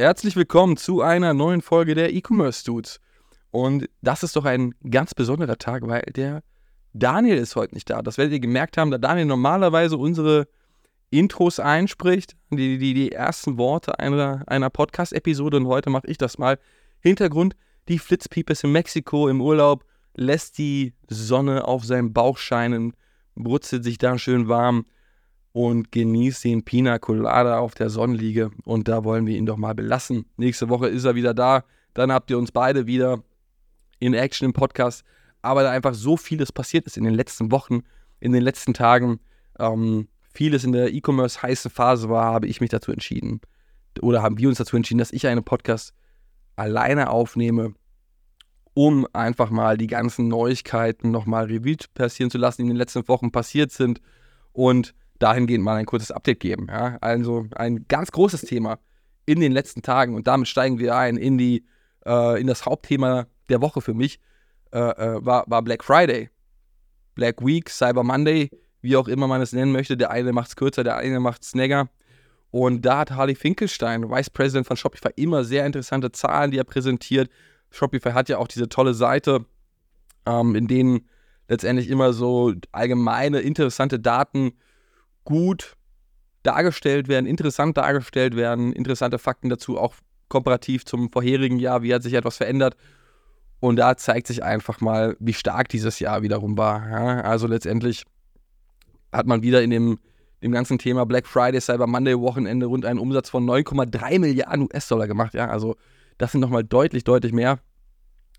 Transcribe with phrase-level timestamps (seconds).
[0.00, 3.00] Herzlich willkommen zu einer neuen Folge der E-Commerce Dudes.
[3.50, 6.42] Und das ist doch ein ganz besonderer Tag, weil der
[6.94, 8.00] Daniel ist heute nicht da.
[8.00, 10.48] Das werdet ihr gemerkt haben, da Daniel normalerweise unsere
[11.10, 15.58] Intros einspricht, die, die, die ersten Worte einer, einer Podcast-Episode.
[15.58, 16.58] Und heute mache ich das mal.
[17.00, 17.54] Hintergrund,
[17.88, 22.94] die Flitzpiepe in Mexiko im Urlaub, lässt die Sonne auf seinem Bauch scheinen,
[23.34, 24.86] brutzelt sich da schön warm
[25.52, 28.50] und genießt den Pina Colada auf der Sonnenliege.
[28.64, 30.26] Und da wollen wir ihn doch mal belassen.
[30.36, 31.64] Nächste Woche ist er wieder da.
[31.94, 33.22] Dann habt ihr uns beide wieder
[33.98, 35.04] in Action im Podcast.
[35.42, 37.80] Aber da einfach so vieles passiert ist in den letzten Wochen,
[38.20, 39.20] in den letzten Tagen,
[39.58, 43.40] ähm, vieles in der E-Commerce heißen Phase war, habe ich mich dazu entschieden.
[44.00, 45.94] Oder haben wir uns dazu entschieden, dass ich einen Podcast
[46.54, 47.74] alleine aufnehme,
[48.74, 53.08] um einfach mal die ganzen Neuigkeiten nochmal Revue passieren zu lassen, die in den letzten
[53.08, 54.00] Wochen passiert sind.
[54.52, 56.66] Und dahingehend mal ein kurzes Update geben.
[56.68, 56.98] Ja?
[57.00, 58.80] Also ein ganz großes Thema
[59.26, 61.64] in den letzten Tagen und damit steigen wir ein in die
[62.04, 64.18] äh, in das Hauptthema der Woche für mich
[64.72, 66.30] äh, äh, war, war Black Friday,
[67.14, 68.50] Black Week, Cyber Monday,
[68.82, 69.96] wie auch immer man es nennen möchte.
[69.96, 71.88] Der eine macht es kürzer, der eine macht es länger.
[72.50, 76.64] Und da hat Harley Finkelstein, Vice President von Shopify, immer sehr interessante Zahlen, die er
[76.64, 77.30] präsentiert.
[77.70, 79.44] Shopify hat ja auch diese tolle Seite,
[80.26, 81.08] ähm, in denen
[81.48, 84.52] letztendlich immer so allgemeine, interessante Daten
[85.24, 85.76] gut
[86.42, 89.94] dargestellt werden, interessant dargestellt werden, interessante Fakten dazu, auch
[90.28, 92.76] komparativ zum vorherigen Jahr, wie hat sich etwas verändert.
[93.58, 97.24] Und da zeigt sich einfach mal, wie stark dieses Jahr wiederum war.
[97.24, 98.04] Also letztendlich
[99.12, 99.98] hat man wieder in dem,
[100.42, 105.06] dem ganzen Thema Black Friday, Cyber Monday Wochenende rund einen Umsatz von 9,3 Milliarden US-Dollar
[105.06, 105.34] gemacht.
[105.34, 105.48] Ja?
[105.48, 105.76] Also
[106.16, 107.58] das sind nochmal deutlich, deutlich mehr.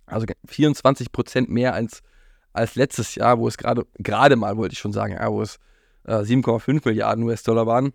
[0.07, 2.01] Also 24 Prozent mehr als,
[2.51, 5.59] als letztes Jahr, wo es gerade gerade mal, wollte ich schon sagen, ja, wo es
[6.11, 7.93] äh, 7,5 Milliarden US-Dollar waren.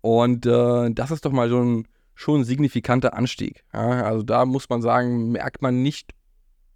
[0.00, 3.64] Und äh, das ist doch mal so ein, schon signifikanter Anstieg.
[3.72, 4.04] Ja?
[4.04, 6.14] Also da muss man sagen, merkt man nicht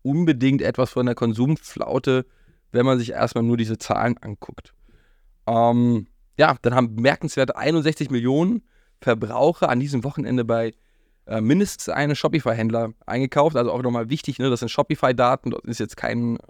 [0.02, 2.26] unbedingt etwas von der Konsumflaute,
[2.72, 4.74] wenn man sich erstmal nur diese Zahlen anguckt.
[5.46, 6.06] Ähm,
[6.38, 8.62] ja, dann haben bemerkenswerte 61 Millionen
[9.00, 10.74] Verbraucher an diesem Wochenende bei
[11.26, 13.56] äh, mindestens einem Shopify-Händler eingekauft.
[13.56, 16.40] Also auch nochmal wichtig, ne, das sind Shopify-Daten, dort ist jetzt kein äh,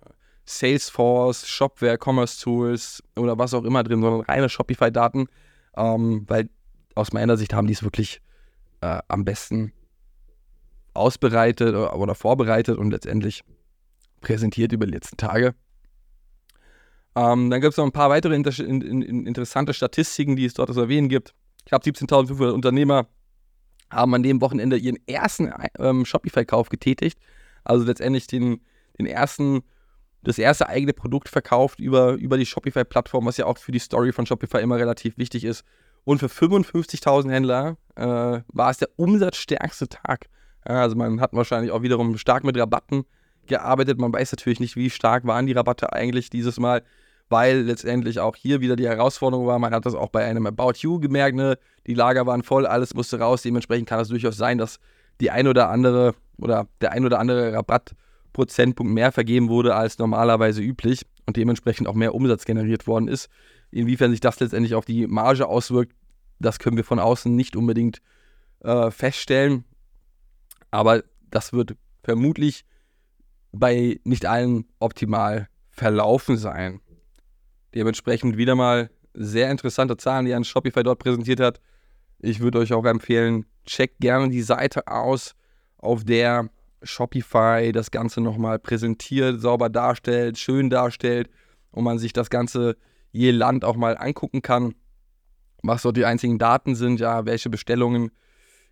[0.46, 5.26] Salesforce, Shopware, Commerce Tools oder was auch immer drin, sondern reine Shopify-Daten,
[5.76, 6.48] ähm, weil
[6.94, 8.22] aus meiner Sicht haben die es wirklich
[8.80, 9.72] äh, am besten
[10.94, 13.42] ausbereitet oder, oder, vorbereitet und letztendlich
[14.20, 15.54] präsentiert über die letzten Tage.
[17.16, 20.54] Ähm, dann gibt es noch ein paar weitere inter in, in, interessante Statistiken, die es
[20.54, 21.34] dort zu erwähnen gibt.
[21.64, 23.08] Ich glaube, 17.500 Unternehmer
[23.90, 27.18] haben an dem Wochenende ihren ersten ähm, Shopify-Kauf getätigt.
[27.64, 28.60] Also letztendlich den,
[28.98, 29.62] den ersten
[30.26, 34.12] das erste eigene Produkt verkauft über, über die Shopify-Plattform, was ja auch für die Story
[34.12, 35.64] von Shopify immer relativ wichtig ist.
[36.02, 40.26] Und für 55.000 Händler äh, war es der umsatzstärkste Tag.
[40.68, 43.04] Ja, also man hat wahrscheinlich auch wiederum stark mit Rabatten
[43.46, 44.00] gearbeitet.
[44.00, 46.82] Man weiß natürlich nicht, wie stark waren die Rabatte eigentlich dieses Mal,
[47.28, 49.60] weil letztendlich auch hier wieder die Herausforderung war.
[49.60, 51.56] Man hat das auch bei einem About You gemerkt, ne?
[51.86, 53.42] die Lager waren voll, alles musste raus.
[53.42, 54.80] Dementsprechend kann es durchaus sein, dass
[55.20, 57.94] die ein oder andere oder der ein oder andere Rabatt
[58.36, 63.30] Prozentpunkt mehr vergeben wurde als normalerweise üblich und dementsprechend auch mehr Umsatz generiert worden ist.
[63.70, 65.94] Inwiefern sich das letztendlich auf die Marge auswirkt,
[66.38, 68.02] das können wir von außen nicht unbedingt
[68.60, 69.64] äh, feststellen.
[70.70, 72.66] Aber das wird vermutlich
[73.52, 76.82] bei nicht allen optimal verlaufen sein.
[77.74, 81.62] Dementsprechend wieder mal sehr interessante Zahlen, die ein Shopify dort präsentiert hat.
[82.18, 85.34] Ich würde euch auch empfehlen, checkt gerne die Seite aus,
[85.78, 86.50] auf der
[86.86, 91.28] Shopify das Ganze nochmal präsentiert, sauber darstellt, schön darstellt
[91.70, 92.76] und man sich das Ganze
[93.12, 94.74] je Land auch mal angucken kann,
[95.62, 98.10] was so die einzigen Daten sind, ja, welche Bestellungen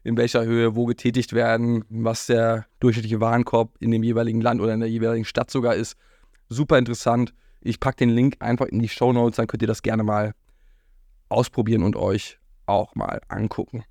[0.05, 4.75] in welcher Höhe wo getätigt werden, was der durchschnittliche Warenkorb in dem jeweiligen Land oder
[4.75, 5.97] in der jeweiligen Stadt sogar ist.
[6.51, 7.33] Super interessant.
[7.63, 10.35] Ich packe den Link einfach in die Show Notes, dann könnt ihr das gerne mal
[11.31, 13.85] ausprobieren und euch auch mal angucken.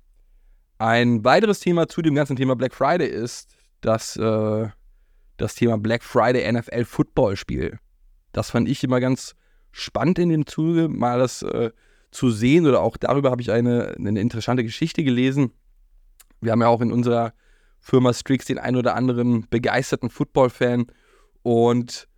[0.78, 4.68] Ein weiteres Thema zu dem ganzen Thema Black Friday ist, dass äh,
[5.36, 7.78] das Thema Black Friday NFL Football Spiel.
[8.32, 9.34] Das fand ich immer ganz
[9.72, 11.70] spannend in dem Zuge, mal das äh,
[12.10, 15.52] zu sehen oder auch darüber habe ich eine, eine interessante Geschichte gelesen.
[16.40, 17.32] Wir haben ja auch in unserer
[17.80, 20.86] Firma Strix den ein oder anderen begeisterten Football-Fan
[21.42, 22.08] und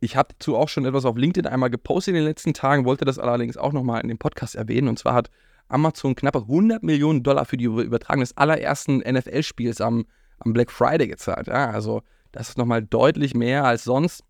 [0.00, 3.04] ich habe dazu auch schon etwas auf LinkedIn einmal gepostet in den letzten Tagen, wollte
[3.04, 4.88] das allerdings auch nochmal in dem Podcast erwähnen.
[4.88, 5.30] Und zwar hat
[5.68, 10.06] Amazon knappe 100 Millionen Dollar für die Übertragung des allerersten NFL-Spiels am,
[10.40, 11.46] am Black Friday gezahlt.
[11.46, 12.02] Ja, also
[12.32, 14.24] das ist nochmal deutlich mehr als sonst.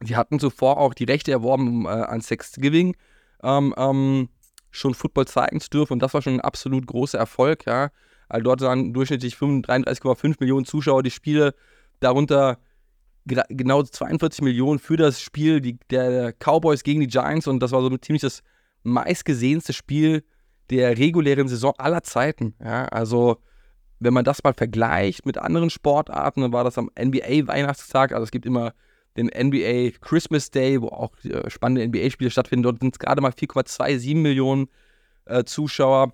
[0.00, 2.96] Sie hatten zuvor auch die Rechte erworben, um äh, an Thanksgiving
[3.42, 4.28] ähm, ähm,
[4.70, 5.94] schon Football zeigen zu dürfen.
[5.94, 7.66] Und das war schon ein absolut großer Erfolg.
[7.66, 7.90] Ja.
[8.28, 11.54] Also dort waren durchschnittlich 33,5 Millionen Zuschauer die Spiele,
[12.00, 12.58] darunter
[13.24, 17.46] genau 42 Millionen für das Spiel die, der Cowboys gegen die Giants.
[17.46, 18.42] Und das war so ziemlich das
[18.82, 20.24] meistgesehenste Spiel
[20.70, 22.54] der regulären Saison aller Zeiten.
[22.62, 22.84] Ja.
[22.86, 23.38] Also
[24.00, 28.12] wenn man das mal vergleicht mit anderen Sportarten, dann war das am NBA-Weihnachtstag.
[28.12, 28.72] Also es gibt immer
[29.16, 32.62] den NBA Christmas Day, wo auch äh, spannende NBA-Spiele stattfinden.
[32.62, 34.68] Dort sind es gerade mal 4,27 Millionen
[35.24, 36.12] äh, Zuschauer.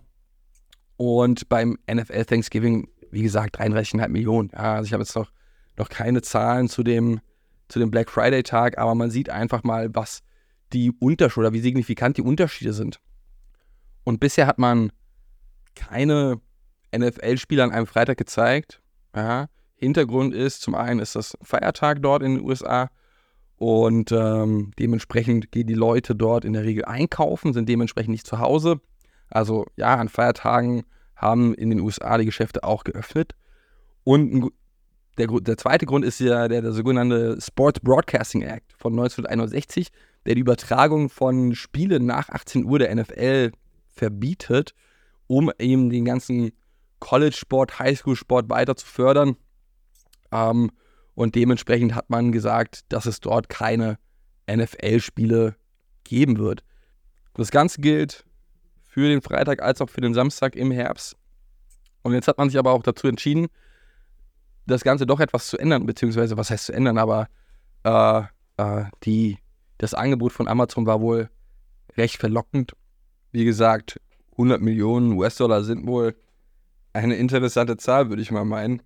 [0.96, 4.50] Und beim NFL Thanksgiving, wie gesagt, 33,5 Millionen.
[4.52, 5.30] Ja, also ich habe jetzt noch,
[5.76, 7.20] noch keine Zahlen zu dem,
[7.68, 10.22] zu dem Black Friday-Tag, aber man sieht einfach mal, was
[10.72, 13.00] die Unterschiede oder wie signifikant die Unterschiede sind.
[14.04, 14.92] Und bisher hat man
[15.74, 16.40] keine
[16.98, 18.80] NFL-Spieler an einem Freitag gezeigt.
[19.14, 19.48] Ja.
[19.76, 22.90] Hintergrund ist, zum einen ist das Feiertag dort in den USA
[23.56, 28.38] und ähm, dementsprechend gehen die Leute dort in der Regel einkaufen, sind dementsprechend nicht zu
[28.38, 28.80] Hause.
[29.30, 30.84] Also ja, an Feiertagen
[31.16, 33.34] haben in den USA die Geschäfte auch geöffnet.
[34.02, 34.50] Und
[35.18, 39.88] der, der zweite Grund ist ja der, der sogenannte Sports Broadcasting Act von 1961,
[40.26, 43.52] der die Übertragung von Spielen nach 18 Uhr der NFL
[43.88, 44.74] verbietet,
[45.26, 46.52] um eben den ganzen
[47.00, 49.36] College-Sport, Highschool-Sport weiter zu fördern.
[50.32, 50.70] Ähm,
[51.14, 53.98] und dementsprechend hat man gesagt, dass es dort keine
[54.50, 55.56] NFL-Spiele
[56.04, 56.64] geben wird.
[57.34, 58.24] Das Ganze gilt
[58.82, 61.16] für den Freitag als auch für den Samstag im Herbst.
[62.02, 63.48] Und jetzt hat man sich aber auch dazu entschieden,
[64.66, 67.28] das Ganze doch etwas zu ändern, beziehungsweise was heißt zu ändern, aber
[67.84, 68.22] äh,
[68.56, 69.38] äh, die,
[69.78, 71.30] das Angebot von Amazon war wohl
[71.96, 72.72] recht verlockend.
[73.32, 74.00] Wie gesagt,
[74.32, 76.16] 100 Millionen US-Dollar sind wohl
[76.94, 78.82] eine interessante Zahl, würde ich mal meinen.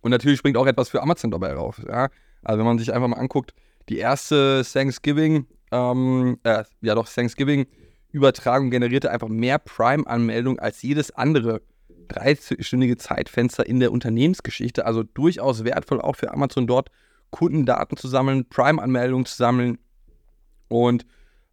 [0.00, 1.80] Und natürlich springt auch etwas für Amazon dabei rauf.
[1.88, 2.10] Ja?
[2.42, 3.54] Also wenn man sich einfach mal anguckt,
[3.88, 11.62] die erste Thanksgiving, ähm, äh, ja doch, Thanksgiving-Übertragung generierte einfach mehr Prime-Anmeldungen als jedes andere
[12.08, 14.84] dreistündige Zeitfenster in der Unternehmensgeschichte.
[14.84, 16.90] Also durchaus wertvoll auch für Amazon dort
[17.30, 19.78] Kundendaten zu sammeln, Prime-Anmeldungen zu sammeln
[20.68, 21.06] und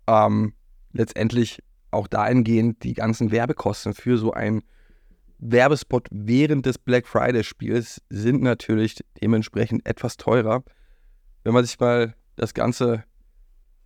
[0.07, 0.53] ähm,
[0.91, 4.61] letztendlich auch dahingehend die ganzen Werbekosten für so ein
[5.41, 10.63] Werbespot während des Black Friday-Spiels sind natürlich dementsprechend etwas teurer.
[11.43, 13.03] Wenn man sich mal das Ganze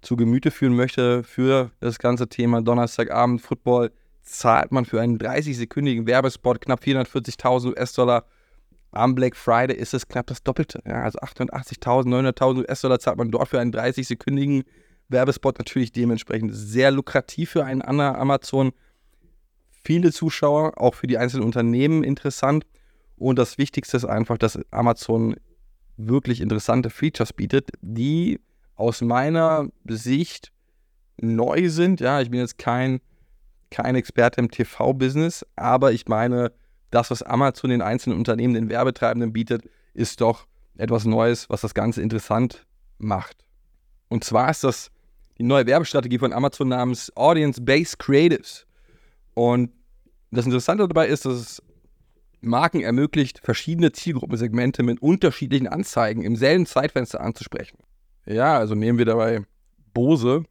[0.02, 3.92] zu Gemüte führen möchte für das ganze Thema Donnerstagabend Football,
[4.22, 8.25] zahlt man für einen 30-sekündigen Werbespot knapp 440.000 US-Dollar.
[8.92, 10.81] Am Black Friday ist es knapp das Doppelte.
[10.86, 14.63] Ja, also 880.000, 900.000 US-Dollar zahlt man dort für einen 30-sekündigen
[15.07, 15.57] Werbespot.
[15.57, 18.74] Natürlich dementsprechend sehr lukrativ für einen anderen Amazon
[19.86, 22.66] viele Zuschauer, auch für die einzelnen Unternehmen interessant.
[23.18, 25.36] Und das Wichtigste ist einfach, dass Amazon
[25.98, 28.42] wirklich interessante Features bietet, die
[28.76, 30.52] aus meiner Sicht
[31.18, 32.02] neu sind.
[32.02, 33.00] Ja, ich bin jetzt kein,
[33.72, 36.52] kein Experte im TV-Business, aber ich meine,
[36.92, 40.45] das, was Amazon den einzelnen Unternehmen, den Werbetreibenden bietet, ist doch
[40.78, 42.66] etwas Neues, was das Ganze interessant
[42.98, 43.38] macht.
[44.09, 44.92] Und zwar ist das
[45.38, 48.66] die neue Werbestrategie von Amazon namens Audience-Based Creatives.
[49.33, 49.71] Und
[50.32, 51.64] das Interessante dabei ist, dass es
[52.42, 57.78] Marken ermöglicht, verschiedene Zielgruppensegmente mit unterschiedlichen Anzeigen im selben Zeitfenster anzusprechen.
[58.26, 59.42] Ja, also nehmen wir dabei
[59.94, 60.44] Bose.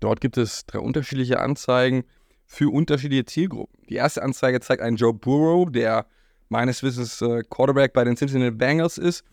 [0.00, 2.04] Dort gibt es drei unterschiedliche Anzeigen
[2.46, 3.86] für unterschiedliche Zielgruppen.
[3.88, 6.06] Die erste Anzeige zeigt einen Joe Burrow, der
[6.48, 9.24] meines Wissens äh, Quarterback bei den Cincinnati Bengals ist.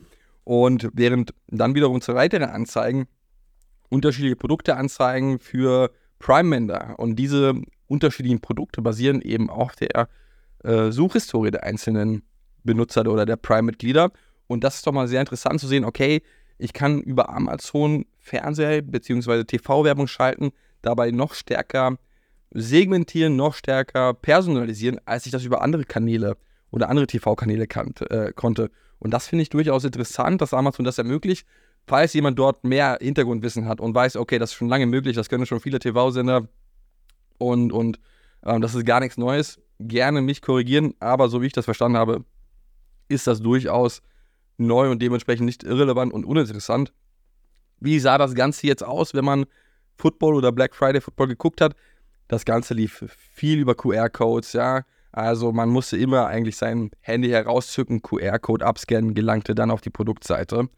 [0.44, 3.08] Und während dann wiederum zwei weitere Anzeigen
[3.89, 6.95] unterschiedliche Produkte anzeigen für Prime-Mender.
[6.97, 7.53] Und diese
[7.88, 10.09] unterschiedlichen Produkte basieren eben auf der
[10.63, 12.24] äh, Suchhistorie der einzelnen
[12.63, 14.12] Benutzer oder der Prime-Mitglieder.
[14.47, 16.21] Und das ist doch mal sehr interessant zu sehen, okay,
[16.57, 19.43] ich kann über Amazon Fernseher bzw.
[19.43, 21.97] TV-Werbung schalten, dabei noch stärker
[22.51, 26.38] segmentieren, noch stärker personalisieren, als ich das über andere Kanäle
[26.71, 27.67] oder andere TV-Kanäle
[28.09, 28.71] äh, konnte.
[29.00, 31.45] Und das finde ich durchaus interessant, dass Amazon das ermöglicht.
[31.88, 35.29] Falls jemand dort mehr Hintergrundwissen hat und weiß, okay, das ist schon lange möglich, das
[35.29, 36.48] können schon viele TV-Sender,
[37.38, 38.00] und, und
[38.46, 39.60] ähm, das ist gar nichts Neues.
[39.79, 42.25] Gerne mich korrigieren, aber so wie ich das verstanden habe,
[43.10, 44.01] ist das durchaus
[44.58, 46.94] neu und dementsprechend nicht irrelevant und uninteressant.
[47.79, 49.46] Wie sah das Ganze jetzt aus, wenn man
[49.98, 51.75] Football oder Black Friday Football geguckt hat?
[52.27, 54.84] Das Ganze lief viel über QR-Codes, ja.
[55.12, 60.70] Also man musste immer eigentlich sein Handy herauszücken, QR-Code abscannen, gelangte dann auf die Produktseite.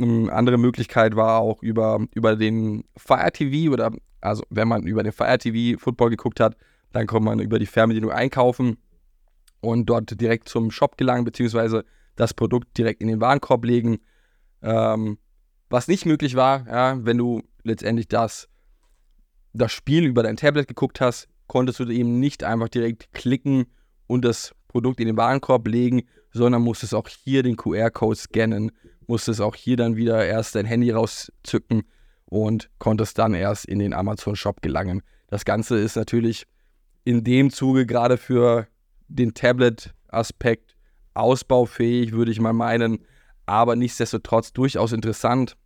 [0.00, 5.02] Eine andere Möglichkeit war auch über, über den Fire TV oder also wenn man über
[5.02, 6.56] den Fire TV Football geguckt hat,
[6.92, 8.78] dann konnte man über die Fernbedienung einkaufen
[9.60, 11.84] und dort direkt zum Shop gelangen, beziehungsweise
[12.16, 13.98] das Produkt direkt in den Warenkorb legen.
[14.62, 15.18] Ähm,
[15.68, 18.48] was nicht möglich war, ja, wenn du letztendlich das,
[19.52, 23.66] das Spiel über dein Tablet geguckt hast, konntest du eben nicht einfach direkt klicken
[24.06, 26.02] und das Produkt in den Warenkorb legen,
[26.32, 28.72] sondern musstest auch hier den QR-Code scannen,
[29.10, 31.82] musstest auch hier dann wieder erst dein Handy rauszücken
[32.26, 35.02] und konntest dann erst in den Amazon-Shop gelangen.
[35.26, 36.46] Das Ganze ist natürlich
[37.02, 38.68] in dem Zuge gerade für
[39.08, 40.76] den Tablet-Aspekt
[41.12, 43.04] ausbaufähig, würde ich mal meinen,
[43.46, 45.56] aber nichtsdestotrotz durchaus interessant,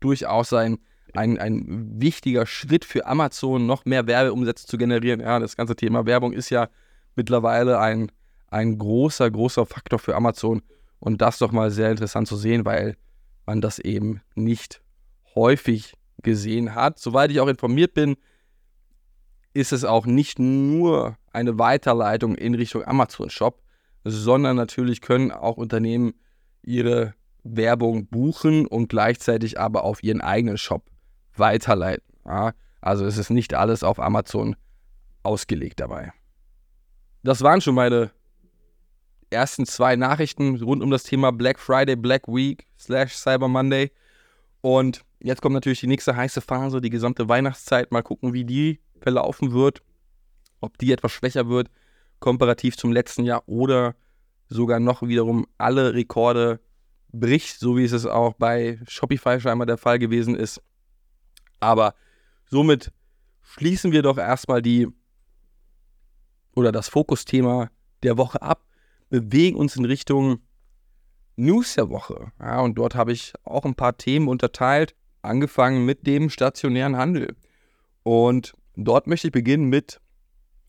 [0.00, 0.78] durchaus ein,
[1.14, 5.20] ein, ein wichtiger Schritt für Amazon, noch mehr Werbeumsätze zu generieren.
[5.20, 6.68] Ja, das ganze Thema Werbung ist ja
[7.14, 8.10] mittlerweile ein,
[8.48, 10.60] ein großer, großer Faktor für Amazon
[11.02, 12.96] und das doch mal sehr interessant zu sehen, weil
[13.44, 14.82] man das eben nicht
[15.34, 17.00] häufig gesehen hat.
[17.00, 18.16] Soweit ich auch informiert bin,
[19.52, 23.64] ist es auch nicht nur eine Weiterleitung in Richtung Amazon Shop,
[24.04, 26.14] sondern natürlich können auch Unternehmen
[26.62, 30.88] ihre Werbung buchen und gleichzeitig aber auf ihren eigenen Shop
[31.34, 32.14] weiterleiten.
[32.24, 32.52] Ja?
[32.80, 34.54] Also es ist nicht alles auf Amazon
[35.24, 36.12] ausgelegt dabei.
[37.24, 38.12] Das waren schon meine
[39.32, 43.90] ersten zwei Nachrichten rund um das Thema Black Friday, Black Week slash Cyber Monday.
[44.60, 47.90] Und jetzt kommt natürlich die nächste heiße Phase, die gesamte Weihnachtszeit.
[47.90, 49.82] Mal gucken, wie die verlaufen wird,
[50.60, 51.68] ob die etwas schwächer wird,
[52.20, 53.94] komparativ zum letzten Jahr oder
[54.48, 56.60] sogar noch wiederum alle Rekorde
[57.12, 60.62] bricht, so wie es auch bei Shopify scheinbar der Fall gewesen ist.
[61.60, 61.94] Aber
[62.50, 62.92] somit
[63.42, 64.88] schließen wir doch erstmal die
[66.54, 67.70] oder das Fokusthema
[68.02, 68.64] der Woche ab,
[69.12, 70.38] bewegen uns in Richtung
[71.36, 72.32] News der Woche.
[72.40, 77.36] Ja, und dort habe ich auch ein paar Themen unterteilt, angefangen mit dem stationären Handel.
[78.04, 80.00] Und dort möchte ich beginnen mit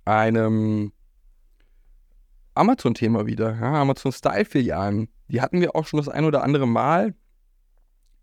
[0.03, 0.91] einem
[2.53, 3.55] Amazon-Thema wieder.
[3.55, 5.07] Ja, Amazon-Style-Filialen.
[5.29, 7.15] Die hatten wir auch schon das ein oder andere Mal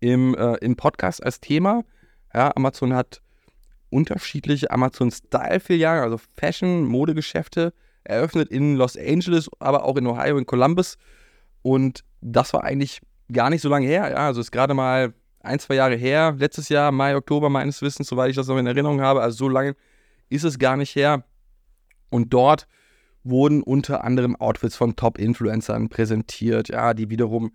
[0.01, 1.83] im, äh, im Podcast als Thema.
[2.31, 3.23] Ja, Amazon hat
[3.89, 10.97] unterschiedliche Amazon-Style-Filialen, also Fashion-Modegeschäfte, eröffnet in Los Angeles, aber auch in Ohio, in Columbus.
[11.61, 14.09] Und das war eigentlich gar nicht so lange her.
[14.09, 18.07] Ja, also ist gerade mal ein, zwei Jahre her, letztes Jahr, Mai, Oktober meines Wissens,
[18.07, 19.21] soweit ich das noch in Erinnerung habe.
[19.21, 19.75] Also so lange
[20.29, 21.23] ist es gar nicht her.
[22.09, 22.67] Und dort
[23.23, 27.51] wurden unter anderem Outfits von Top-Influencern präsentiert, ja, die wiederum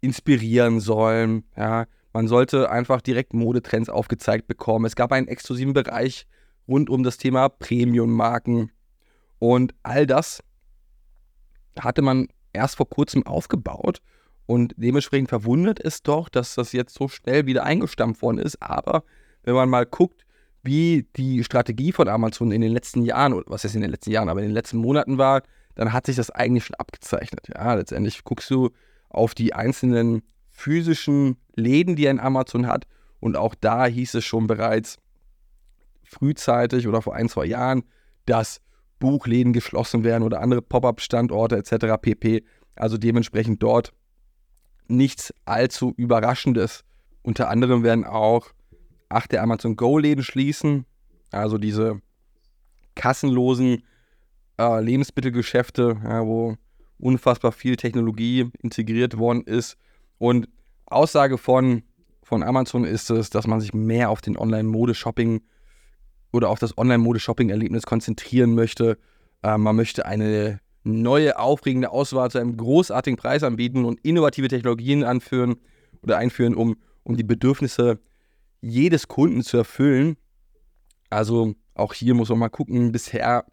[0.00, 1.44] inspirieren sollen.
[1.56, 1.86] Ja.
[2.12, 4.84] Man sollte einfach direkt Modetrends aufgezeigt bekommen.
[4.84, 6.26] Es gab einen exklusiven Bereich
[6.68, 8.70] rund um das Thema Premium-Marken.
[9.42, 10.40] Und all das
[11.76, 14.00] hatte man erst vor kurzem aufgebaut
[14.46, 18.62] und dementsprechend verwundert es doch, dass das jetzt so schnell wieder eingestampft worden ist.
[18.62, 19.02] Aber
[19.42, 20.24] wenn man mal guckt,
[20.62, 24.12] wie die Strategie von Amazon in den letzten Jahren, oder was ist in den letzten
[24.12, 25.42] Jahren, aber in den letzten Monaten war,
[25.74, 27.48] dann hat sich das eigentlich schon abgezeichnet.
[27.52, 28.70] Ja, letztendlich guckst du
[29.08, 32.86] auf die einzelnen physischen Läden, die ein Amazon hat.
[33.18, 34.98] Und auch da hieß es schon bereits
[36.04, 37.82] frühzeitig oder vor ein, zwei Jahren,
[38.24, 38.60] dass
[39.02, 42.00] Buchläden geschlossen werden oder andere Pop-up-Standorte etc.
[42.00, 42.44] pp.
[42.76, 43.92] Also dementsprechend dort
[44.86, 46.84] nichts allzu Überraschendes.
[47.22, 48.46] Unter anderem werden auch
[49.08, 50.86] acht der Amazon Go-Läden schließen.
[51.32, 52.00] Also diese
[52.94, 53.82] kassenlosen
[54.60, 56.54] äh, Lebensmittelgeschäfte, ja, wo
[56.98, 59.76] unfassbar viel Technologie integriert worden ist.
[60.18, 60.48] Und
[60.86, 61.82] Aussage von,
[62.22, 65.42] von Amazon ist es, dass man sich mehr auf den Online-Mode-Shopping
[66.32, 68.98] oder auf das Online-Mode-Shopping-Erlebnis konzentrieren möchte.
[69.42, 75.04] Äh, man möchte eine neue, aufregende Auswahl zu einem großartigen Preis anbieten und innovative Technologien
[75.04, 75.56] anführen
[76.02, 78.00] oder einführen, um, um die Bedürfnisse
[78.60, 80.16] jedes Kunden zu erfüllen.
[81.10, 83.44] Also auch hier muss man mal gucken, bisher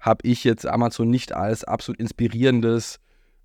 [0.00, 3.00] habe ich jetzt Amazon nicht als absolut inspirierendes,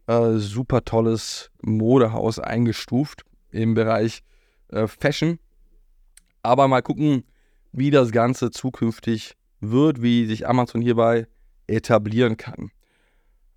[0.08, 4.24] äh, super tolles Modehaus eingestuft im Bereich
[4.70, 5.40] äh, Fashion.
[6.42, 7.24] Aber mal gucken,
[7.74, 11.28] wie das Ganze zukünftig wird, wie sich Amazon hierbei
[11.68, 12.72] etablieren kann.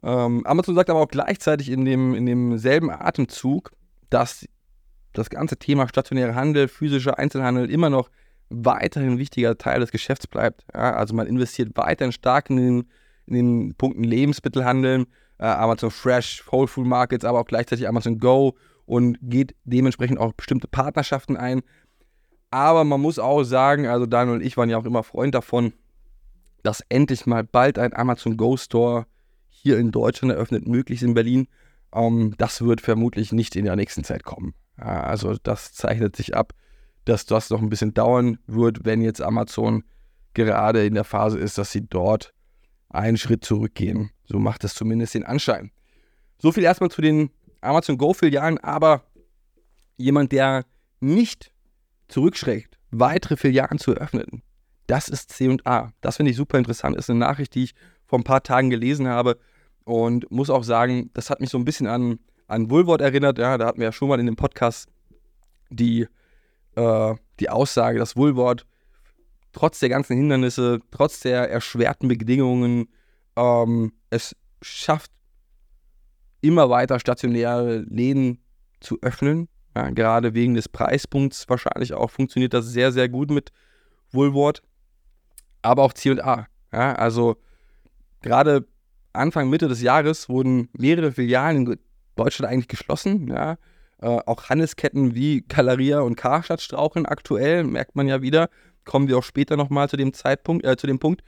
[0.02, 3.72] Ähm, Amazon sagt aber auch gleichzeitig in, dem, in demselben Atemzug,
[4.10, 4.46] dass
[5.12, 8.10] das ganze Thema stationärer Handel, physischer Einzelhandel immer noch
[8.48, 10.64] weiterhin ein wichtiger Teil des Geschäfts bleibt.
[10.72, 12.84] Ja, also man investiert weiterhin stark in den,
[13.26, 15.06] in den Punkten Lebensmittelhandeln,
[15.38, 20.32] äh, Amazon Fresh, Whole Food Markets, aber auch gleichzeitig Amazon Go und geht dementsprechend auch
[20.32, 21.62] bestimmte Partnerschaften ein.
[22.50, 25.72] Aber man muss auch sagen, also Daniel und ich waren ja auch immer Freund davon,
[26.62, 29.06] dass endlich mal bald ein Amazon Go Store
[29.48, 31.48] hier in Deutschland eröffnet, möglichst in Berlin.
[31.92, 34.54] Ähm, das wird vermutlich nicht in der nächsten Zeit kommen.
[34.76, 36.52] Also das zeichnet sich ab,
[37.04, 39.84] dass das noch ein bisschen dauern wird, wenn jetzt Amazon
[40.34, 42.34] gerade in der Phase ist, dass sie dort
[42.90, 44.10] einen Schritt zurückgehen.
[44.26, 45.70] So macht es zumindest den Anschein.
[46.38, 49.02] So viel erstmal zu den Amazon Go-Filialen, aber
[49.96, 50.64] jemand, der
[51.00, 51.52] nicht
[52.08, 54.42] zurückschreckt, weitere Filialen zu eröffnen,
[54.86, 55.92] das ist C&A.
[56.00, 56.96] Das finde ich super interessant.
[56.96, 57.74] Ist eine Nachricht, die ich
[58.06, 59.38] vor ein paar Tagen gelesen habe
[59.84, 63.38] und muss auch sagen, das hat mich so ein bisschen an, an Woolworth erinnert.
[63.38, 64.88] Ja, da hatten wir ja schon mal in dem Podcast
[65.70, 66.06] die,
[66.76, 68.64] äh, die Aussage, dass Woolworth
[69.52, 72.88] trotz der ganzen Hindernisse, trotz der erschwerten Bedingungen,
[73.36, 75.10] ähm, es schafft,
[76.42, 78.38] immer weiter stationäre Läden
[78.80, 79.48] zu öffnen.
[79.76, 83.52] Ja, gerade wegen des Preispunkts wahrscheinlich auch funktioniert das sehr, sehr gut mit
[84.10, 84.62] Woolworth.
[85.60, 86.46] Aber auch C&A.
[86.72, 87.36] Ja, also
[88.22, 88.66] gerade
[89.12, 91.78] Anfang, Mitte des Jahres wurden mehrere Filialen in
[92.14, 93.28] Deutschland eigentlich geschlossen.
[93.28, 93.58] Ja.
[94.00, 98.48] Äh, auch Handelsketten wie Galeria und Karstadt strauchen aktuell, merkt man ja wieder.
[98.86, 101.22] Kommen wir auch später nochmal zu dem Zeitpunkt, äh, zu dem Punkt.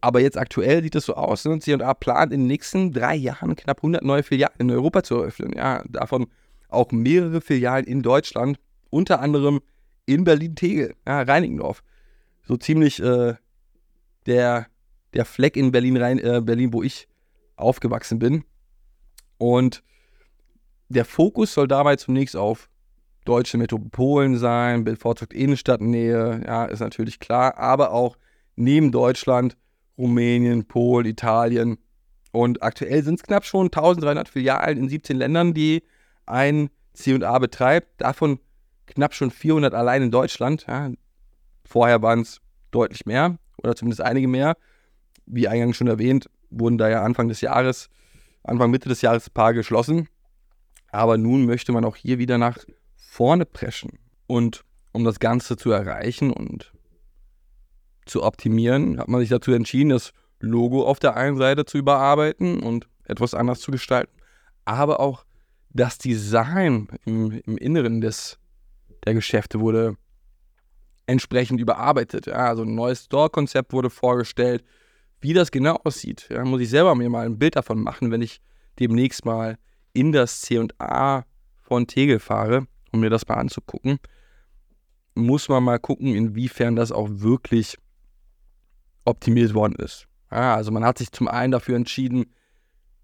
[0.00, 1.44] Aber jetzt aktuell sieht es so aus.
[1.44, 1.58] Ne?
[1.58, 5.52] C&A plant in den nächsten drei Jahren knapp 100 neue Filialen in Europa zu eröffnen.
[5.54, 6.26] Ja, davon
[6.72, 8.58] auch mehrere Filialen in Deutschland,
[8.90, 9.60] unter anderem
[10.06, 11.82] in Berlin-Tegel, ja, Reinickendorf.
[12.42, 13.34] So ziemlich äh,
[14.26, 14.66] der,
[15.14, 17.08] der Fleck in Berlin, rein, äh, Berlin, wo ich
[17.56, 18.44] aufgewachsen bin.
[19.38, 19.82] Und
[20.88, 22.68] der Fokus soll dabei zunächst auf
[23.24, 28.16] deutsche Metropolen sein, bevorzugt Innenstadtnähe, ja, ist natürlich klar, aber auch
[28.56, 29.56] neben Deutschland
[29.96, 31.78] Rumänien, Polen, Italien.
[32.32, 35.82] Und aktuell sind es knapp schon 1300 Filialen in 17 Ländern, die
[36.30, 38.00] ein CA betreibt.
[38.00, 38.40] Davon
[38.86, 40.66] knapp schon 400 allein in Deutschland.
[40.66, 40.90] Ja.
[41.64, 44.56] Vorher waren es deutlich mehr oder zumindest einige mehr.
[45.26, 47.88] Wie eingangs schon erwähnt, wurden da ja Anfang des Jahres,
[48.42, 50.08] Anfang Mitte des Jahres ein paar geschlossen.
[50.90, 52.58] Aber nun möchte man auch hier wieder nach
[52.96, 53.98] vorne preschen.
[54.26, 56.72] Und um das Ganze zu erreichen und
[58.06, 62.60] zu optimieren, hat man sich dazu entschieden, das Logo auf der einen Seite zu überarbeiten
[62.60, 64.12] und etwas anders zu gestalten,
[64.64, 65.24] aber auch
[65.72, 68.38] das Design im, im Inneren des,
[69.04, 69.96] der Geschäfte wurde
[71.06, 72.26] entsprechend überarbeitet.
[72.26, 74.64] Ja, also ein neues Store-Konzept wurde vorgestellt.
[75.20, 78.22] Wie das genau aussieht, ja, muss ich selber mir mal ein Bild davon machen, wenn
[78.22, 78.40] ich
[78.78, 79.58] demnächst mal
[79.92, 81.24] in das C&A
[81.60, 83.98] von Tegel fahre, um mir das mal anzugucken.
[85.14, 87.76] Muss man mal gucken, inwiefern das auch wirklich
[89.04, 90.06] optimiert worden ist.
[90.30, 92.32] Ja, also man hat sich zum einen dafür entschieden,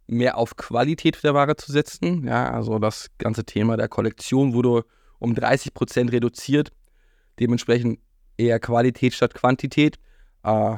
[0.07, 2.25] mehr auf Qualität der Ware zu setzen.
[2.25, 4.85] Ja, also das ganze Thema der Kollektion wurde
[5.19, 6.71] um 30 Prozent reduziert.
[7.41, 7.99] Dementsprechend
[8.37, 9.99] eher Qualität statt Quantität.
[10.43, 10.77] Äh,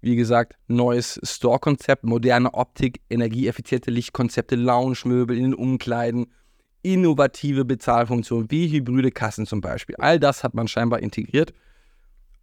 [0.00, 6.26] wie gesagt, neues Store-Konzept, moderne Optik, energieeffiziente Lichtkonzepte, Lounge-Möbel in den Umkleiden,
[6.82, 9.96] innovative Bezahlfunktionen wie hybride Kassen zum Beispiel.
[9.96, 11.54] All das hat man scheinbar integriert.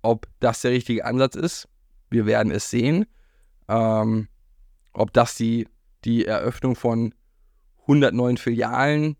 [0.02, 1.68] Ob das der richtige Ansatz ist,
[2.10, 3.06] wir werden es sehen.
[3.68, 4.28] Ähm,
[4.94, 5.68] ob das die,
[6.06, 7.14] die Eröffnung von
[7.82, 9.18] 109 Filialen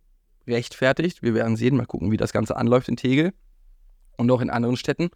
[0.48, 1.22] rechtfertigt.
[1.22, 1.78] Wir werden sehen.
[1.78, 3.34] Mal gucken, wie das Ganze anläuft in Tegel
[4.18, 5.10] und auch in anderen Städten.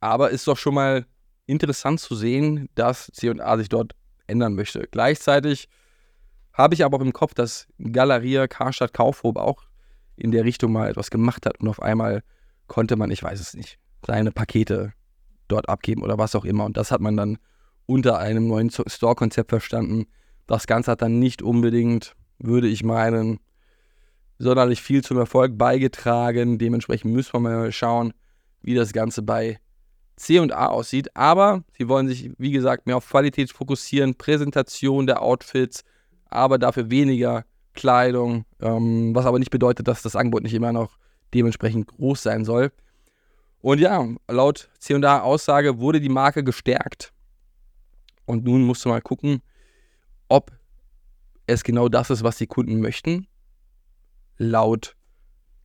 [0.00, 1.06] Aber ist doch schon mal
[1.46, 3.94] interessant zu sehen, dass C&A sich dort
[4.26, 4.88] ändern möchte.
[4.90, 5.68] Gleichzeitig
[6.52, 9.64] habe ich aber auch im Kopf, dass Galeria, Karstadt, Kaufhof auch
[10.16, 12.22] in der Richtung mal etwas gemacht hat und auf einmal
[12.66, 14.92] konnte man, ich weiß es nicht, seine Pakete
[15.48, 16.64] dort abgeben oder was auch immer.
[16.64, 17.38] Und das hat man dann
[17.86, 20.06] unter einem neuen Store-Konzept verstanden.
[20.46, 23.38] Das Ganze hat dann nicht unbedingt, würde ich meinen,
[24.38, 26.58] sonderlich viel zum Erfolg beigetragen.
[26.58, 28.12] Dementsprechend müssen wir mal schauen,
[28.60, 29.58] wie das Ganze bei
[30.16, 31.16] C und A aussieht.
[31.16, 35.84] Aber sie wollen sich, wie gesagt, mehr auf Qualität fokussieren, Präsentation der Outfits,
[36.28, 40.98] aber dafür weniger Kleidung, ähm, was aber nicht bedeutet, dass das Angebot nicht immer noch
[41.32, 42.70] dementsprechend groß sein soll.
[43.60, 47.12] Und ja, laut C&A-Aussage wurde die Marke gestärkt.
[48.26, 49.40] Und nun musst du mal gucken,
[50.32, 50.50] ob
[51.46, 53.26] es genau das ist, was die Kunden möchten.
[54.38, 54.96] Laut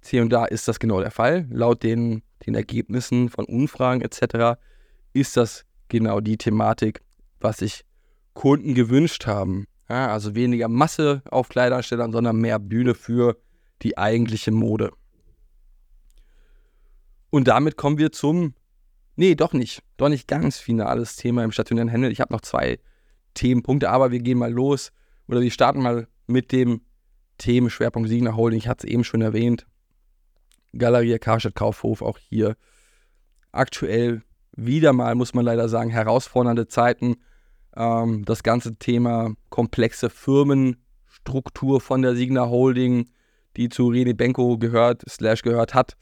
[0.02, 1.48] C&A ist das genau der Fall.
[1.50, 4.60] Laut den, den Ergebnissen von Umfragen etc.
[5.14, 7.02] ist das genau die Thematik,
[7.40, 7.86] was sich
[8.34, 9.68] Kunden gewünscht haben.
[9.88, 13.38] Ja, also weniger Masse auf Kleiderstellern, sondern mehr Bühne für
[13.84, 14.92] die eigentliche Mode.
[17.30, 18.54] Und damit kommen wir zum,
[19.16, 22.12] nee, doch nicht, doch nicht ganz finales Thema im stationären Handel.
[22.12, 22.80] Ich habe noch zwei
[23.38, 24.92] Themenpunkte, aber wir gehen mal los
[25.28, 26.82] oder wir starten mal mit dem
[27.38, 28.60] Themenschwerpunkt Signer Holding.
[28.60, 29.66] Ich hatte es eben schon erwähnt.
[30.78, 32.58] Galeria Karstadt Kaufhof auch hier
[33.52, 34.24] aktuell
[34.56, 37.18] wieder mal, muss man leider sagen, herausfordernde Zeiten.
[37.76, 43.10] Ähm, das ganze Thema komplexe Firmenstruktur von der Signa Holding,
[43.56, 45.96] die zu René Benko gehört, slash gehört hat,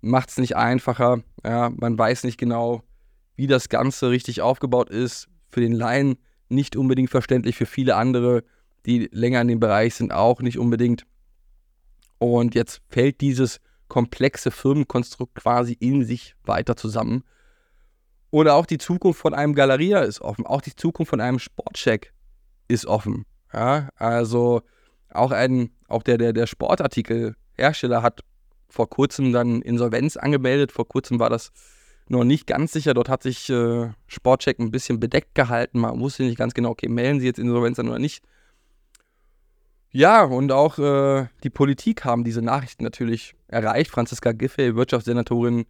[0.00, 1.22] macht es nicht einfacher.
[1.44, 2.82] Ja, man weiß nicht genau,
[3.36, 5.28] wie das Ganze richtig aufgebaut ist.
[5.50, 8.44] Für den Laien nicht unbedingt verständlich, für viele andere,
[8.86, 11.04] die länger in dem Bereich sind, auch nicht unbedingt.
[12.18, 17.24] Und jetzt fällt dieses komplexe Firmenkonstrukt quasi in sich weiter zusammen.
[18.30, 20.46] Oder auch die Zukunft von einem Galeria ist offen.
[20.46, 22.12] Auch die Zukunft von einem Sportcheck
[22.68, 23.24] ist offen.
[23.52, 24.62] Ja, also
[25.10, 28.20] auch ein, auch der, der, der Sportartikelhersteller hat
[28.68, 30.72] vor kurzem dann Insolvenz angemeldet.
[30.72, 31.50] Vor kurzem war das
[32.10, 32.94] noch nicht ganz sicher.
[32.94, 35.80] Dort hat sich äh, Sportcheck ein bisschen bedeckt gehalten.
[35.80, 38.22] Man wusste nicht ganz genau, okay, melden sie jetzt Insolvenz an oder nicht.
[39.90, 43.90] Ja, und auch äh, die Politik haben diese Nachrichten natürlich erreicht.
[43.90, 45.64] Franziska Giffey, Wirtschaftssenatorin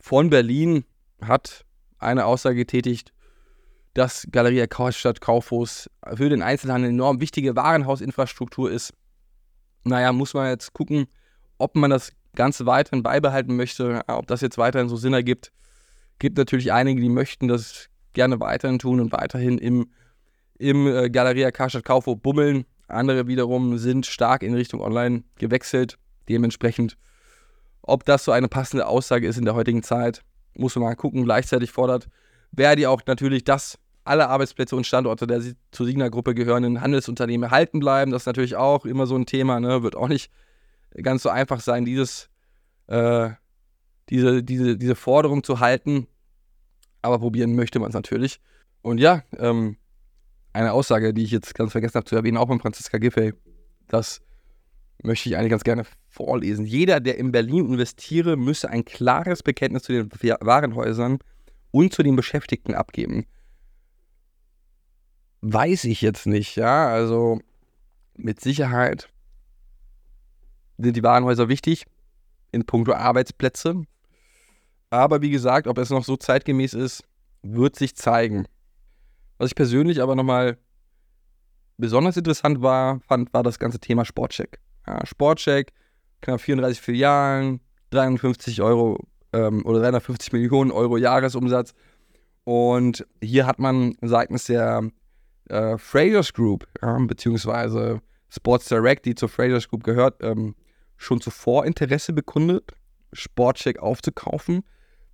[0.00, 0.84] von Berlin,
[1.20, 1.64] hat
[1.98, 3.12] eine Aussage getätigt,
[3.94, 8.92] dass Galeria Karstadt Kaufhaus für den Einzelhandel enorm wichtige Warenhausinfrastruktur ist.
[9.84, 11.06] Naja, muss man jetzt gucken,
[11.58, 15.52] ob man das Ganze weiterhin beibehalten möchte, ob das jetzt weiterhin so Sinn ergibt.
[16.18, 19.90] Gibt natürlich einige, die möchten das gerne weiterhin tun und weiterhin im,
[20.58, 22.64] im äh, Galeria Karstadt Kaufhof bummeln.
[22.88, 25.98] Andere wiederum sind stark in Richtung Online gewechselt.
[26.28, 26.96] Dementsprechend,
[27.82, 30.22] ob das so eine passende Aussage ist in der heutigen Zeit,
[30.54, 31.24] muss man mal gucken.
[31.24, 32.08] Gleichzeitig fordert
[32.54, 38.12] Verdi auch natürlich, dass alle Arbeitsplätze und Standorte der zur Signa-Gruppe gehörenden Handelsunternehmen erhalten bleiben.
[38.12, 39.82] Das ist natürlich auch immer so ein Thema, ne?
[39.82, 40.30] wird auch nicht
[41.02, 42.28] ganz so einfach sein, dieses,
[42.86, 43.30] äh,
[44.10, 46.06] diese, diese, diese Forderung zu halten.
[47.02, 48.40] Aber probieren möchte man es natürlich.
[48.82, 49.76] Und ja, ähm,
[50.52, 53.34] eine Aussage, die ich jetzt ganz vergessen habe zu erwähnen, auch von Franziska Giffey,
[53.88, 54.22] das
[55.02, 56.64] möchte ich eigentlich ganz gerne vorlesen.
[56.64, 61.18] Jeder, der in Berlin investiere, müsse ein klares Bekenntnis zu den Warenhäusern
[61.72, 63.26] und zu den Beschäftigten abgeben.
[65.40, 66.88] Weiß ich jetzt nicht, ja.
[66.88, 67.40] Also
[68.16, 69.08] mit Sicherheit
[70.78, 71.84] sind die Warenhäuser wichtig
[72.52, 73.82] in puncto Arbeitsplätze.
[74.94, 77.02] Aber wie gesagt, ob es noch so zeitgemäß ist,
[77.42, 78.46] wird sich zeigen.
[79.38, 80.56] Was ich persönlich aber nochmal
[81.78, 84.60] besonders interessant war, fand, war das ganze Thema Sportcheck.
[84.86, 85.72] Ja, Sportcheck,
[86.22, 87.58] knapp 34 Filialen,
[87.90, 91.74] 53 Euro ähm, oder 350 Millionen Euro Jahresumsatz.
[92.44, 94.88] Und hier hat man seitens der
[95.48, 100.54] äh, Frasers Group, ja, beziehungsweise Sports Direct, die zur Frasers Group gehört, ähm,
[100.96, 102.70] schon zuvor Interesse bekundet,
[103.12, 104.62] Sportcheck aufzukaufen.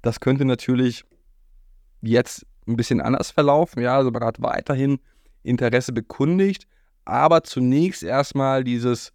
[0.02, 1.04] Das könnte natürlich
[2.02, 3.82] jetzt ein bisschen anders verlaufen.
[3.82, 4.98] Ja, also man hat weiterhin
[5.42, 6.66] Interesse bekundigt,
[7.04, 9.12] aber zunächst erstmal dieses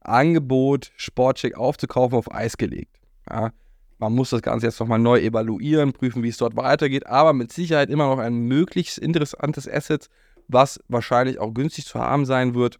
[0.00, 3.00] Angebot, Sportcheck aufzukaufen, auf Eis gelegt.
[3.30, 3.52] Ja,
[3.98, 7.52] man muss das Ganze jetzt nochmal neu evaluieren, prüfen, wie es dort weitergeht, aber mit
[7.52, 10.08] Sicherheit immer noch ein möglichst interessantes Asset,
[10.48, 12.78] was wahrscheinlich auch günstig zu haben sein wird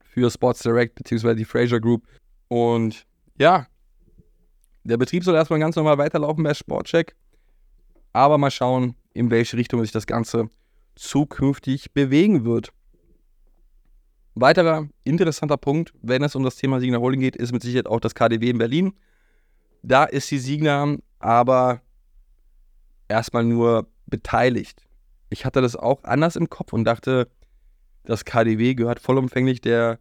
[0.00, 1.34] für Sports Direct bzw.
[1.34, 2.06] die Fraser Group.
[2.48, 3.06] Und
[3.38, 3.66] ja,
[4.84, 7.14] der Betrieb soll erstmal ganz normal weiterlaufen bei Sportcheck,
[8.12, 10.48] aber mal schauen, in welche Richtung sich das Ganze
[10.94, 12.72] zukünftig bewegen wird.
[14.34, 18.00] Weiterer interessanter Punkt, wenn es um das Thema Signa Holding geht, ist mit Sicherheit auch
[18.00, 18.94] das KDW in Berlin.
[19.82, 21.82] Da ist die Signa aber
[23.08, 24.86] erstmal nur beteiligt.
[25.28, 27.28] Ich hatte das auch anders im Kopf und dachte,
[28.04, 29.98] das KDW gehört vollumfänglich der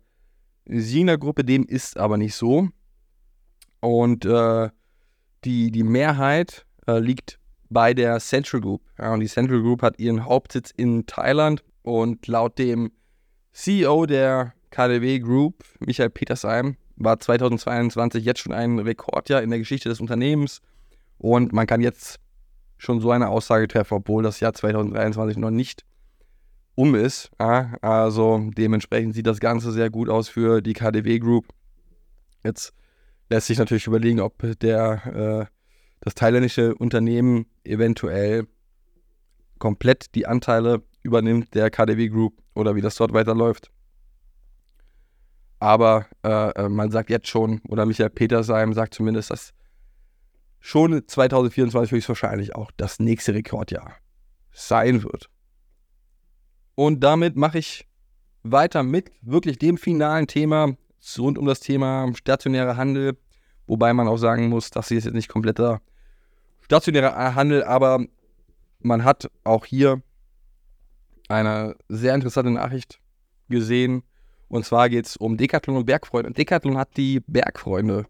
[0.66, 2.70] Signa-Gruppe, dem ist aber nicht so.
[3.82, 4.70] Und äh,
[5.44, 7.40] die, die Mehrheit äh, liegt
[7.70, 8.82] bei der Central Group.
[8.98, 12.92] Ja, und die Central Group hat ihren Hauptsitz in Thailand und laut dem
[13.54, 19.90] CEO der KDW Group, Michael Petersheim, war 2022 jetzt schon ein Rekordjahr in der Geschichte
[19.90, 20.62] des Unternehmens
[21.18, 22.20] und man kann jetzt
[22.78, 25.84] schon so eine Aussage treffen, obwohl das Jahr 2023 noch nicht
[26.76, 27.30] um ist.
[27.40, 31.48] Ja, also dementsprechend sieht das Ganze sehr gut aus für die KDW Group.
[32.44, 32.74] Jetzt
[33.32, 35.56] lässt sich natürlich überlegen, ob der äh,
[36.02, 38.46] das thailändische Unternehmen eventuell
[39.58, 43.72] komplett die Anteile übernimmt der KDW Group oder wie das dort weiterläuft.
[45.60, 49.54] Aber äh, äh, man sagt jetzt schon, oder Michael Petersheim sagt zumindest, dass
[50.60, 53.96] schon 2024 höchstwahrscheinlich auch das nächste Rekordjahr
[54.52, 55.30] sein wird.
[56.76, 57.88] Und damit mache ich
[58.44, 60.76] weiter mit wirklich dem finalen Thema
[61.18, 63.18] rund um das Thema stationärer Handel,
[63.68, 65.82] wobei man auch sagen muss, dass sie jetzt nicht kompletter
[66.62, 68.06] stationärer Handel, aber
[68.80, 70.02] man hat auch hier
[71.28, 73.00] eine sehr interessante Nachricht
[73.50, 74.04] gesehen.
[74.48, 76.28] Und zwar geht es um Decathlon und Bergfreunde.
[76.28, 78.06] Und Decathlon hat die Bergfreunde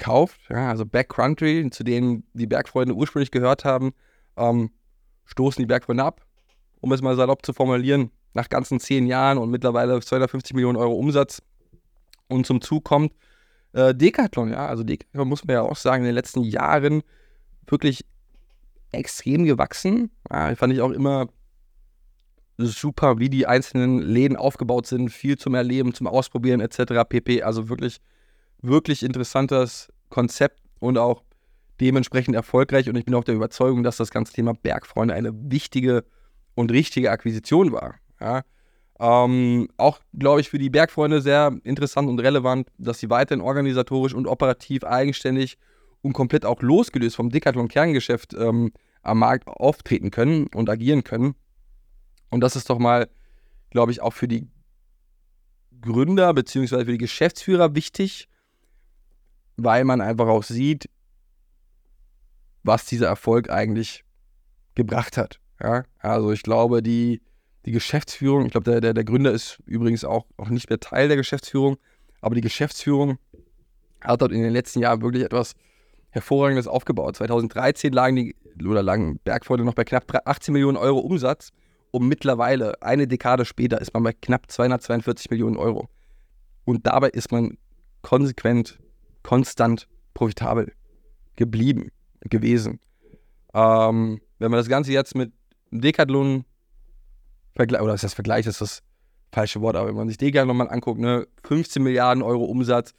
[0.00, 0.40] verkauft.
[0.48, 3.92] Ja, also Backcountry, zu denen die Bergfreunde ursprünglich gehört haben,
[4.36, 4.70] ähm,
[5.26, 6.24] stoßen die Bergfreunde ab,
[6.80, 10.94] um es mal salopp zu formulieren, nach ganzen zehn Jahren und mittlerweile 250 Millionen Euro
[10.94, 11.42] Umsatz.
[12.30, 13.12] Und zum Zug kommt
[13.72, 14.66] äh, Decathlon, ja.
[14.66, 17.02] Also Decathlon muss man ja auch sagen, in den letzten Jahren
[17.66, 18.04] wirklich
[18.92, 20.10] extrem gewachsen.
[20.30, 21.28] Ja, fand ich auch immer
[22.56, 27.08] super, wie die einzelnen Läden aufgebaut sind, viel zum Erleben, zum Ausprobieren etc.
[27.08, 27.42] pp.
[27.42, 28.00] Also wirklich,
[28.60, 31.22] wirklich interessantes Konzept und auch
[31.80, 32.88] dementsprechend erfolgreich.
[32.88, 36.04] Und ich bin auch der Überzeugung, dass das ganze Thema Bergfreunde eine wichtige
[36.54, 37.94] und richtige Akquisition war.
[38.20, 38.42] Ja.
[39.02, 44.12] Ähm, auch, glaube ich, für die Bergfreunde sehr interessant und relevant, dass sie weiterhin organisatorisch
[44.12, 45.56] und operativ eigenständig
[46.02, 51.34] und komplett auch losgelöst vom Decathlon-Kerngeschäft ähm, am Markt auftreten können und agieren können.
[52.28, 53.08] Und das ist doch mal,
[53.70, 54.46] glaube ich, auch für die
[55.80, 56.84] Gründer bzw.
[56.84, 58.28] für die Geschäftsführer wichtig,
[59.56, 60.90] weil man einfach auch sieht,
[62.62, 64.04] was dieser Erfolg eigentlich
[64.74, 65.40] gebracht hat.
[65.58, 65.84] Ja?
[65.98, 67.22] Also ich glaube, die,
[67.66, 71.08] die Geschäftsführung, ich glaube, der, der, der Gründer ist übrigens auch, auch nicht mehr Teil
[71.08, 71.76] der Geschäftsführung,
[72.20, 73.18] aber die Geschäftsführung
[74.00, 75.54] hat dort in den letzten Jahren wirklich etwas
[76.10, 77.16] Hervorragendes aufgebaut.
[77.16, 78.34] 2013 lagen die
[78.66, 81.50] oder lagen Bergfreunde noch bei knapp 18 Millionen Euro Umsatz
[81.90, 85.88] und mittlerweile, eine Dekade später, ist man bei knapp 242 Millionen Euro.
[86.64, 87.56] Und dabei ist man
[88.02, 88.78] konsequent,
[89.22, 90.72] konstant profitabel
[91.36, 92.80] geblieben, gewesen.
[93.54, 95.32] Ähm, wenn man das Ganze jetzt mit
[95.70, 96.44] Decathlon
[97.54, 98.82] vergleicht, oder ist das Vergleich, ist das
[99.32, 102.92] falsche Wort, aber wenn man sich Decathlon nochmal anguckt, ne, 15 Milliarden Euro Umsatz,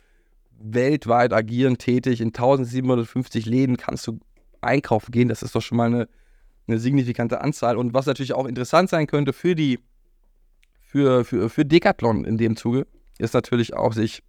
[0.59, 4.19] weltweit agieren, tätig, in 1750 Läden kannst du
[4.61, 6.07] einkaufen gehen, das ist doch schon mal eine
[6.67, 7.77] eine signifikante Anzahl.
[7.77, 9.79] Und was natürlich auch interessant sein könnte für die,
[10.81, 12.87] für, für, für Decathlon in dem Zuge,
[13.17, 14.23] ist natürlich auch, sich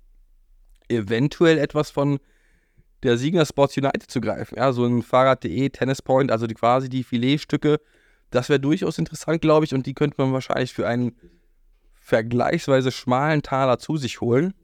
[0.88, 2.18] eventuell etwas von
[3.02, 4.56] der Signer Sports United zu greifen.
[4.56, 7.80] Ja, so ein Fahrrad.de, Tennis Point, also die, quasi die Filetstücke.
[8.32, 11.16] Das wäre durchaus interessant, glaube ich, und die könnte man wahrscheinlich für einen
[11.94, 14.54] vergleichsweise schmalen Taler zu sich holen.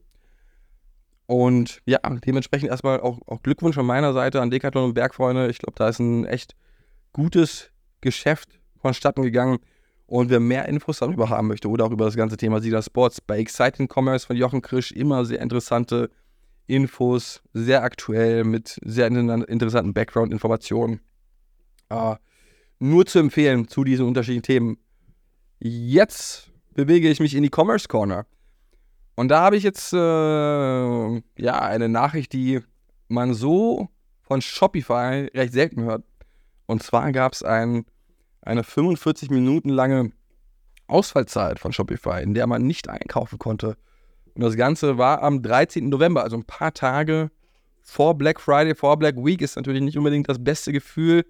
[1.27, 5.47] Und ja, dementsprechend erstmal auch, auch Glückwunsch von meiner Seite an Decathlon und Bergfreunde.
[5.49, 6.55] Ich glaube, da ist ein echt
[7.13, 7.69] gutes
[8.01, 9.59] Geschäft vonstatten gegangen.
[10.07, 13.21] Und wer mehr Infos darüber haben möchte oder auch über das ganze Thema Sida Sports,
[13.21, 16.09] bei Exciting Commerce von Jochen Krisch immer sehr interessante
[16.65, 20.99] Infos, sehr aktuell mit sehr interessanten Background-Informationen.
[21.89, 22.15] Äh,
[22.79, 24.77] nur zu empfehlen zu diesen unterschiedlichen Themen.
[25.59, 28.25] Jetzt bewege ich mich in die Commerce Corner.
[29.15, 32.61] Und da habe ich jetzt äh, ja eine Nachricht, die
[33.09, 33.89] man so
[34.21, 36.03] von Shopify recht selten hört.
[36.67, 37.85] Und zwar gab es ein,
[38.41, 40.11] eine 45 Minuten lange
[40.87, 43.75] Ausfallzeit von Shopify, in der man nicht einkaufen konnte.
[44.35, 45.89] Und das Ganze war am 13.
[45.89, 47.31] November, also ein paar Tage
[47.81, 49.41] vor Black Friday, vor Black Week.
[49.41, 51.25] Ist natürlich nicht unbedingt das beste Gefühl,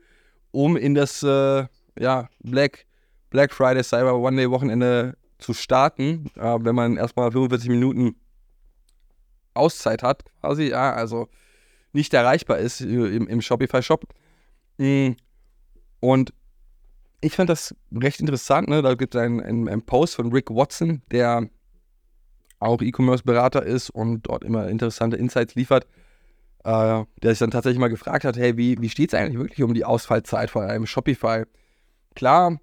[0.52, 1.66] um in das äh,
[1.98, 2.86] ja, Black,
[3.30, 8.16] Black Friday, Cyber One Day Wochenende zu starten, äh, wenn man erstmal 45 Minuten
[9.54, 11.28] Auszeit hat, quasi, ja, also
[11.92, 14.06] nicht erreichbar ist im, im Shopify Shop.
[14.78, 15.16] Mhm.
[16.00, 16.34] Und
[17.22, 18.70] ich fand das recht interessant.
[18.70, 18.82] Ne?
[18.82, 21.50] Da gibt es einen, einen, einen, Post von Rick Watson, der
[22.60, 25.88] auch E-Commerce-Berater ist und dort immer interessante Insights liefert,
[26.64, 29.64] äh, der sich dann tatsächlich mal gefragt hat, hey, wie, wie steht es eigentlich wirklich
[29.64, 31.44] um die Ausfallzeit von einem Shopify?
[32.16, 32.60] Klar,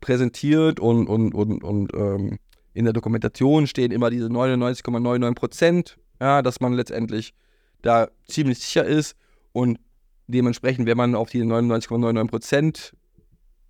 [0.00, 2.38] präsentiert und, und, und, und ähm,
[2.74, 7.34] in der Dokumentation stehen immer diese 99,99 Prozent, ja, dass man letztendlich
[7.82, 9.16] da ziemlich sicher ist
[9.52, 9.78] und
[10.32, 12.92] Dementsprechend, wenn man auf die 99,99%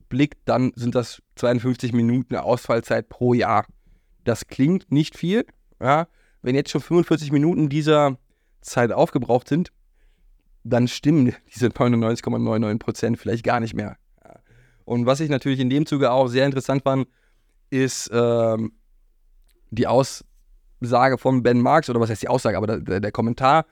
[0.08, 3.66] blickt, dann sind das 52 Minuten Ausfallzeit pro Jahr.
[4.24, 5.44] Das klingt nicht viel.
[5.80, 6.06] Ja?
[6.42, 8.16] Wenn jetzt schon 45 Minuten dieser
[8.62, 9.72] Zeit aufgebraucht sind,
[10.64, 13.96] dann stimmen diese 99,99% vielleicht gar nicht mehr.
[14.84, 17.06] Und was ich natürlich in dem Zuge auch sehr interessant fand,
[17.70, 18.72] ist ähm,
[19.70, 23.64] die Aussage von Ben Marks, oder was heißt die Aussage, aber der, der Kommentar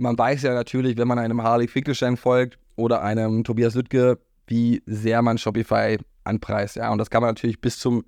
[0.00, 4.82] man weiß ja natürlich, wenn man einem Harley Finkelstein folgt oder einem Tobias Lüttke, wie
[4.86, 6.76] sehr man Shopify anpreist.
[6.76, 8.04] Ja, und das kann man natürlich bis zum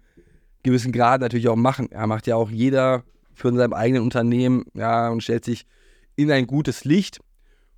[0.62, 1.92] gewissen Grad natürlich auch machen.
[1.92, 3.04] Er macht ja auch jeder
[3.34, 5.66] für sein eigenes Unternehmen, ja, und stellt sich
[6.16, 7.20] in ein gutes Licht.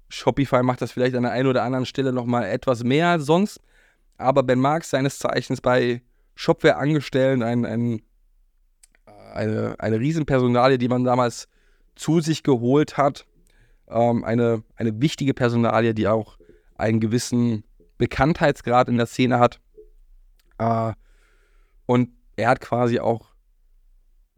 [0.08, 3.60] Shopify macht das vielleicht an der einen oder anderen Stelle nochmal etwas mehr als sonst.
[4.16, 6.02] Aber Ben Marx, seines Zeichens bei
[6.34, 8.02] Shopware angestellt, ein, ein,
[9.32, 11.48] eine, eine Riesenpersonalie, die man damals
[11.96, 13.26] zu sich geholt hat,
[13.88, 16.38] ähm, eine, eine wichtige Personalie, die auch
[16.76, 17.64] einen gewissen
[17.98, 19.60] Bekanntheitsgrad in der Szene hat.
[20.58, 20.92] Äh,
[21.86, 23.34] und er hat quasi auch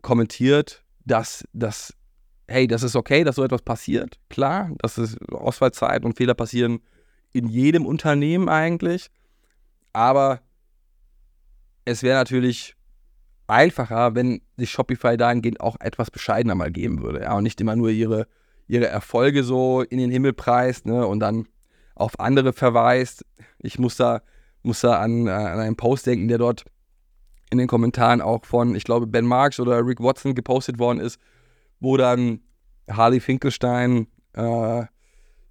[0.02, 1.94] kommentiert, dass das
[2.48, 4.18] hey, das ist okay, dass so etwas passiert.
[4.28, 6.80] Klar, das ist Ausfallzeit und Fehler passieren
[7.32, 9.08] in jedem Unternehmen eigentlich.
[9.92, 10.40] Aber
[11.84, 12.76] es wäre natürlich
[13.46, 17.22] einfacher, wenn sich Shopify dahingehend auch etwas bescheidener mal geben würde.
[17.22, 18.26] Ja, und nicht immer nur ihre,
[18.68, 21.48] ihre Erfolge so in den Himmel preist ne, und dann
[21.94, 23.24] auf andere verweist.
[23.58, 24.22] Ich muss da,
[24.62, 26.64] muss da an, an einen Post denken, der dort
[27.50, 31.18] in den Kommentaren auch von, ich glaube, Ben Marks oder Rick Watson gepostet worden ist,
[31.80, 32.40] wo dann
[32.88, 34.84] Harley Finkelstein äh,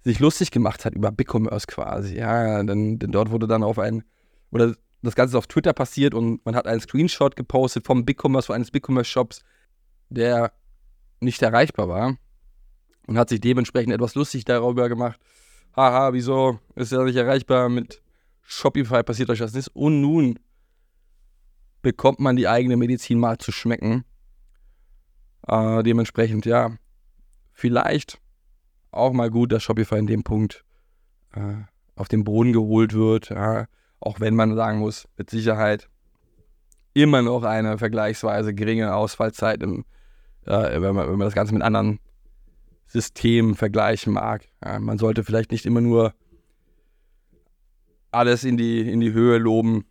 [0.04, 2.16] sich lustig gemacht hat über BigCommerce quasi.
[2.16, 4.04] Ja, denn, denn dort wurde dann auf ein,
[4.50, 8.52] oder das Ganze ist auf Twitter passiert und man hat einen Screenshot gepostet vom BigCommerce,
[8.52, 9.42] eines BigCommerce-Shops,
[10.08, 10.52] der
[11.20, 12.16] nicht erreichbar war
[13.06, 15.20] und hat sich dementsprechend etwas lustig darüber gemacht.
[15.74, 17.68] Haha, wieso ist er nicht erreichbar?
[17.68, 18.02] Mit
[18.42, 19.68] Shopify passiert euch das nicht.
[19.74, 20.38] Und nun
[21.82, 24.04] bekommt man die eigene Medizin mal zu schmecken.
[25.46, 26.70] Äh, dementsprechend, ja,
[27.52, 28.20] vielleicht
[28.90, 30.64] auch mal gut, dass Shopify in dem Punkt
[31.34, 31.54] äh,
[31.94, 33.30] auf den Boden geholt wird.
[33.30, 33.66] Ja,
[34.00, 35.88] auch wenn man sagen muss, mit Sicherheit
[36.94, 39.84] immer noch eine vergleichsweise geringe Ausfallzeit, im,
[40.46, 42.00] äh, wenn, man, wenn, man, das Ganze mit anderen
[42.86, 44.48] Systemen vergleichen mag.
[44.64, 46.14] Ja, man sollte vielleicht nicht immer nur
[48.10, 49.84] alles in die, in die Höhe loben,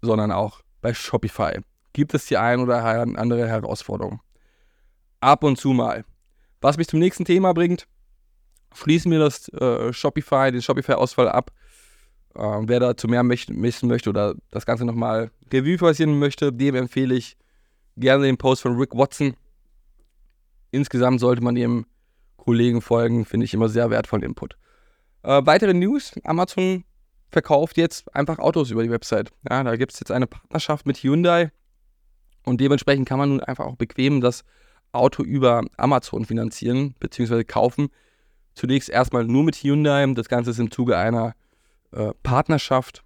[0.00, 1.60] sondern auch bei Shopify
[1.92, 4.20] gibt es die ein oder andere Herausforderung.
[5.24, 6.04] Ab und zu mal.
[6.60, 7.86] Was mich zum nächsten Thema bringt,
[8.74, 11.50] schließen wir das äh, Shopify, den Shopify-Ausfall ab.
[12.34, 17.14] Äh, wer dazu mehr wissen möchte oder das Ganze nochmal Revue passieren möchte, dem empfehle
[17.14, 17.38] ich
[17.96, 19.34] gerne den Post von Rick Watson.
[20.72, 21.86] Insgesamt sollte man dem
[22.36, 24.58] Kollegen folgen, finde ich immer sehr wertvollen Input.
[25.22, 26.84] Äh, weitere News: Amazon
[27.30, 29.30] verkauft jetzt einfach Autos über die Website.
[29.48, 31.50] Ja, da gibt es jetzt eine Partnerschaft mit Hyundai
[32.44, 34.44] und dementsprechend kann man nun einfach auch bequem das
[34.94, 37.44] Auto über Amazon finanzieren bzw.
[37.44, 37.88] kaufen.
[38.54, 40.06] Zunächst erstmal nur mit Hyundai.
[40.14, 41.34] Das Ganze ist im Zuge einer
[41.92, 43.04] äh, Partnerschaft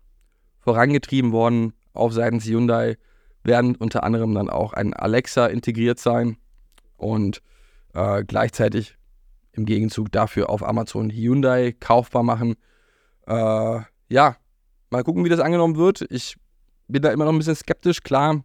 [0.60, 1.72] vorangetrieben worden.
[1.94, 2.96] Auf Seiten Hyundai
[3.44, 6.36] werden unter anderem dann auch ein Alexa integriert sein
[6.96, 7.42] und
[7.94, 8.96] äh, gleichzeitig
[9.52, 12.56] im Gegenzug dafür auf Amazon Hyundai kaufbar machen.
[13.26, 14.36] Äh, ja,
[14.90, 16.04] mal gucken, wie das angenommen wird.
[16.10, 16.36] Ich
[16.86, 18.02] bin da immer noch ein bisschen skeptisch.
[18.02, 18.42] Klar,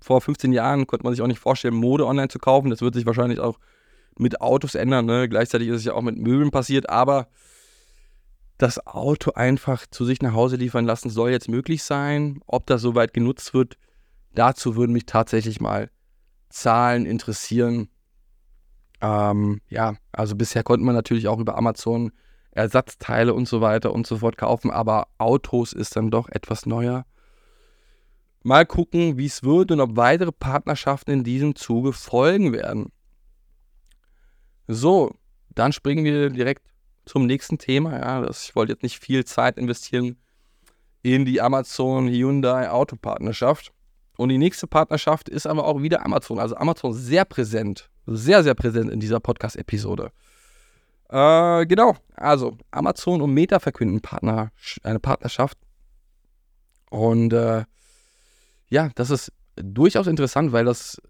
[0.00, 2.70] vor 15 Jahren konnte man sich auch nicht vorstellen, Mode online zu kaufen.
[2.70, 3.58] Das wird sich wahrscheinlich auch
[4.18, 5.06] mit Autos ändern.
[5.06, 5.28] Ne?
[5.28, 7.28] Gleichzeitig ist es ja auch mit Möbeln passiert, aber
[8.58, 12.40] das Auto einfach zu sich nach Hause liefern lassen soll jetzt möglich sein.
[12.46, 13.76] Ob das soweit genutzt wird,
[14.34, 15.90] dazu würden mich tatsächlich mal
[16.48, 17.88] Zahlen interessieren.
[19.00, 22.10] Ähm, ja, also bisher konnte man natürlich auch über Amazon
[22.50, 27.04] Ersatzteile und so weiter und so fort kaufen, aber Autos ist dann doch etwas neuer.
[28.48, 32.90] Mal gucken, wie es wird und ob weitere Partnerschaften in diesem Zuge folgen werden.
[34.66, 35.12] So,
[35.50, 36.66] dann springen wir direkt
[37.04, 37.98] zum nächsten Thema.
[37.98, 40.16] Ja, das, ich wollte jetzt nicht viel Zeit investieren
[41.02, 43.70] in die Amazon Hyundai Autopartnerschaft.
[44.16, 46.38] Und die nächste Partnerschaft ist aber auch wieder Amazon.
[46.38, 50.10] Also Amazon sehr präsent, sehr, sehr präsent in dieser Podcast-Episode.
[51.10, 54.52] Äh, genau, also Amazon und Meta verkünden Partner,
[54.84, 55.58] eine Partnerschaft.
[56.88, 57.64] Und äh,
[58.70, 61.00] ja, das ist durchaus interessant, weil das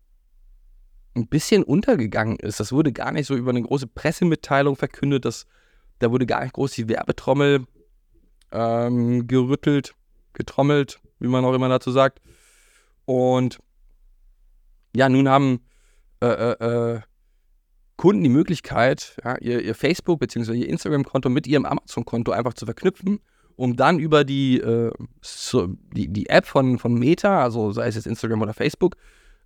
[1.15, 2.61] ein bisschen untergegangen ist.
[2.61, 5.25] Das wurde gar nicht so über eine große Pressemitteilung verkündet.
[5.25, 5.47] Das,
[5.99, 7.67] da wurde gar nicht groß die Werbetrommel
[8.53, 9.95] ähm, gerüttelt,
[10.33, 12.21] getrommelt, wie man auch immer dazu sagt.
[13.05, 13.59] Und
[14.95, 15.61] ja, nun haben
[16.21, 17.01] äh, äh, äh
[17.97, 20.53] Kunden die Möglichkeit, ja, ihr, ihr Facebook- bzw.
[20.53, 23.19] ihr Instagram-Konto mit ihrem Amazon-Konto einfach zu verknüpfen
[23.59, 27.97] um dann über die, äh, so, die, die App von, von Meta, also sei es
[27.97, 28.95] jetzt Instagram oder Facebook,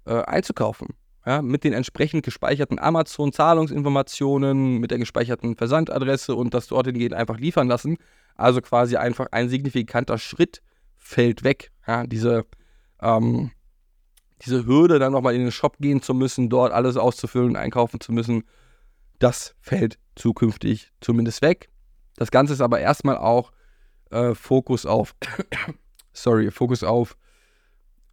[0.04, 0.88] äh, einzukaufen.
[1.24, 7.38] Ja, mit den entsprechend gespeicherten Amazon-Zahlungsinformationen, mit der gespeicherten Versandadresse und das dorthin gehen einfach
[7.38, 7.96] liefern lassen.
[8.36, 10.60] Also quasi einfach ein signifikanter Schritt
[10.98, 11.70] fällt weg.
[11.86, 12.44] Ja, diese,
[13.00, 13.50] ähm,
[14.44, 18.12] diese Hürde, dann nochmal in den Shop gehen zu müssen, dort alles auszufüllen, einkaufen zu
[18.12, 18.44] müssen,
[19.20, 21.70] das fällt zukünftig zumindest weg.
[22.16, 23.52] Das Ganze ist aber erstmal auch
[24.12, 25.14] äh, Fokus auf,
[26.12, 27.16] sorry, Fokus auf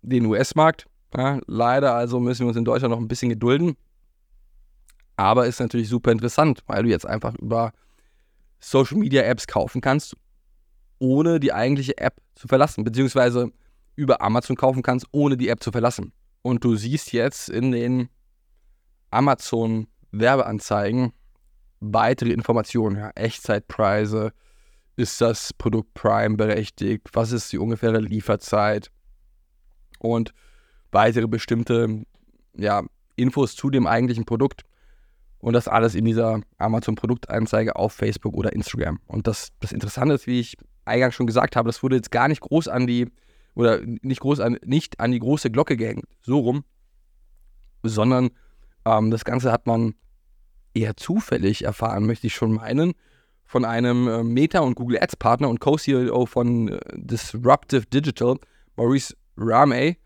[0.02, 0.86] den US-Markt.
[1.16, 3.76] Ja, leider also müssen wir uns in Deutschland noch ein bisschen gedulden.
[5.18, 7.74] Aber ist natürlich super interessant, weil du jetzt einfach über
[8.60, 10.16] Social Media Apps kaufen kannst,
[11.00, 13.52] ohne die eigentliche App zu verlassen, beziehungsweise
[13.96, 16.14] über Amazon kaufen kannst, ohne die App zu verlassen.
[16.42, 18.10] Und du siehst jetzt in den
[19.12, 21.12] Amazon Werbeanzeigen
[21.80, 24.32] weitere Informationen, ja, Echtzeitpreise,
[25.00, 27.08] ist das Produkt Prime berechtigt?
[27.14, 28.92] Was ist die ungefähre Lieferzeit?
[30.00, 30.34] Und
[30.92, 32.04] weitere bestimmte
[32.56, 32.84] ja,
[33.16, 34.64] Infos zu dem eigentlichen Produkt.
[35.40, 39.00] Und das alles in dieser Amazon-Produktanzeige auf Facebook oder Instagram.
[39.08, 42.28] Und das, das Interessante ist, wie ich eingangs schon gesagt habe, das wurde jetzt gar
[42.28, 43.08] nicht groß an die,
[43.56, 46.66] oder nicht groß an, nicht an die große Glocke gehängt, so rum,
[47.84, 48.32] sondern
[48.84, 49.96] ähm, das Ganze hat man
[50.74, 52.94] eher zufällig erfahren, möchte ich schon meinen,
[53.50, 58.38] von einem äh, Meta- und Google Ads-Partner und Co-CEO von äh, Disruptive Digital,
[58.76, 59.98] Maurice Ramey,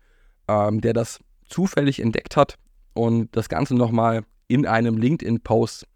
[0.48, 2.54] ähm, der das zufällig entdeckt hat
[2.94, 5.86] und das Ganze nochmal in einem LinkedIn-Post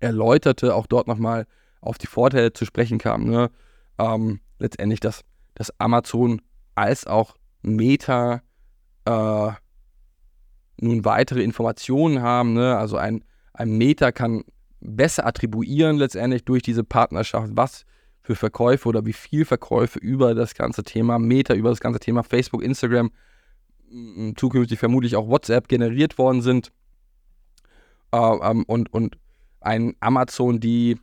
[0.00, 1.46] erläuterte, auch dort nochmal
[1.80, 3.24] auf die Vorteile zu sprechen kam.
[3.24, 3.50] Ne?
[3.96, 5.22] Ähm, letztendlich, dass,
[5.54, 6.42] dass Amazon
[6.74, 8.42] als auch Meta
[9.06, 9.52] äh,
[10.82, 12.52] nun weitere Informationen haben.
[12.52, 12.76] Ne?
[12.76, 14.44] Also ein, ein Meta kann
[14.80, 17.84] besser attribuieren letztendlich durch diese Partnerschaft, was
[18.20, 22.22] für Verkäufe oder wie viel Verkäufe über das ganze Thema Meta, über das ganze Thema
[22.22, 23.10] Facebook, Instagram,
[24.36, 26.70] zukünftig vermutlich auch WhatsApp generiert worden sind.
[28.12, 29.18] Äh, ähm, und, und
[29.60, 30.98] ein Amazon, die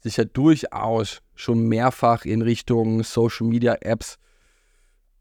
[0.00, 4.18] sich ja durchaus schon mehrfach in Richtung Social Media Apps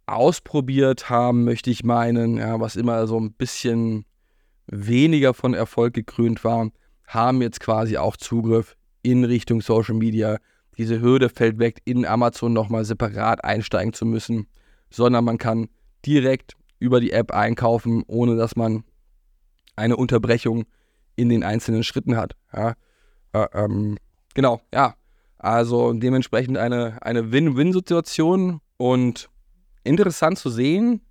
[0.06, 4.06] ausprobiert haben, möchte ich meinen, ja, was immer so ein bisschen
[4.68, 6.70] weniger von Erfolg gekrönt war,
[7.10, 10.38] haben jetzt quasi auch Zugriff in Richtung Social Media.
[10.78, 14.47] Diese Hürde fällt weg, in Amazon nochmal separat einsteigen zu müssen,
[14.89, 15.68] sondern man kann
[16.05, 18.84] direkt über die App einkaufen, ohne dass man
[19.76, 20.66] eine Unterbrechung
[21.16, 22.36] in den einzelnen Schritten hat.
[22.55, 22.76] Ja,
[23.34, 23.97] äh, ähm,
[24.34, 24.95] genau, ja.
[25.38, 29.30] Also dementsprechend eine, eine Win-Win-Situation und
[29.84, 31.01] interessant zu sehen,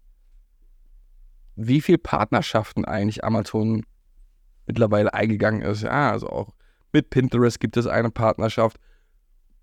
[1.57, 3.85] wie viele Partnerschaften eigentlich Amazon
[4.69, 5.83] mittlerweile eingegangen ist.
[5.83, 6.55] Ja, also auch
[6.93, 8.79] mit Pinterest gibt es eine Partnerschaft,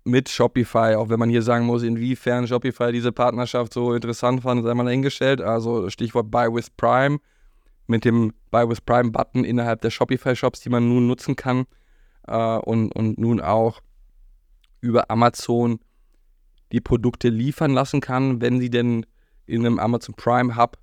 [0.04, 4.62] mit Shopify, auch wenn man hier sagen muss, inwiefern Shopify diese Partnerschaft so interessant fand,
[4.62, 5.40] sei mal dahingestellt.
[5.40, 7.18] Also Stichwort Buy with Prime
[7.88, 11.66] mit dem Buy with Prime Button innerhalb der Shopify Shops, die man nun nutzen kann
[12.28, 13.80] äh, und, und nun auch
[14.80, 15.80] über Amazon
[16.72, 19.06] die Produkte liefern lassen kann, wenn sie denn
[19.46, 20.78] in einem Amazon Prime Hub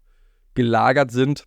[0.54, 1.46] gelagert sind.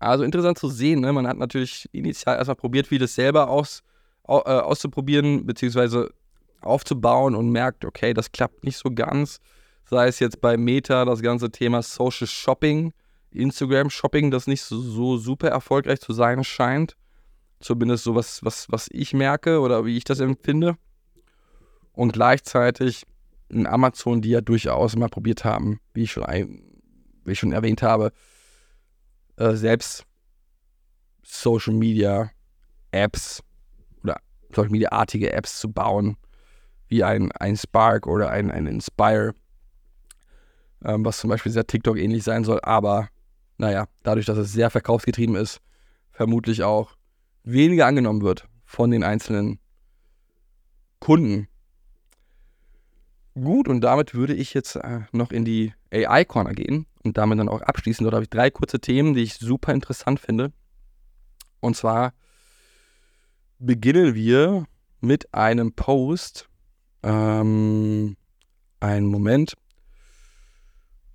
[0.00, 1.00] Also interessant zu sehen.
[1.00, 1.12] Ne?
[1.12, 3.82] Man hat natürlich initial erstmal probiert, vieles selber aus,
[4.26, 6.12] äh, auszuprobieren, beziehungsweise
[6.62, 9.40] aufzubauen und merkt, okay, das klappt nicht so ganz.
[9.84, 12.92] Sei es jetzt bei Meta das ganze Thema Social Shopping,
[13.30, 16.96] Instagram Shopping, das nicht so, so super erfolgreich zu sein scheint.
[17.60, 20.76] Zumindest so was, was, was ich merke oder wie ich das empfinde.
[21.92, 23.04] Und gleichzeitig
[23.50, 27.82] in Amazon, die ja durchaus mal probiert haben, wie ich schon, wie ich schon erwähnt
[27.82, 28.12] habe,
[29.40, 30.04] äh, selbst
[31.22, 32.30] Social Media
[32.92, 33.42] Apps
[34.02, 34.16] oder
[34.54, 36.16] Social Media artige Apps zu bauen,
[36.88, 39.34] wie ein, ein Spark oder ein, ein Inspire,
[40.84, 43.08] ähm, was zum Beispiel sehr TikTok ähnlich sein soll, aber
[43.56, 45.60] naja, dadurch, dass es sehr verkaufsgetrieben ist,
[46.10, 46.96] vermutlich auch
[47.42, 49.58] weniger angenommen wird von den einzelnen
[50.98, 51.48] Kunden.
[53.34, 57.48] Gut, und damit würde ich jetzt äh, noch in die AI-Corner gehen und damit dann
[57.48, 58.04] auch abschließen.
[58.04, 60.52] Dort habe ich drei kurze Themen, die ich super interessant finde.
[61.60, 62.12] Und zwar
[63.58, 64.66] beginnen wir
[65.00, 66.48] mit einem Post,
[67.02, 68.16] ähm,
[68.80, 69.54] einen Moment,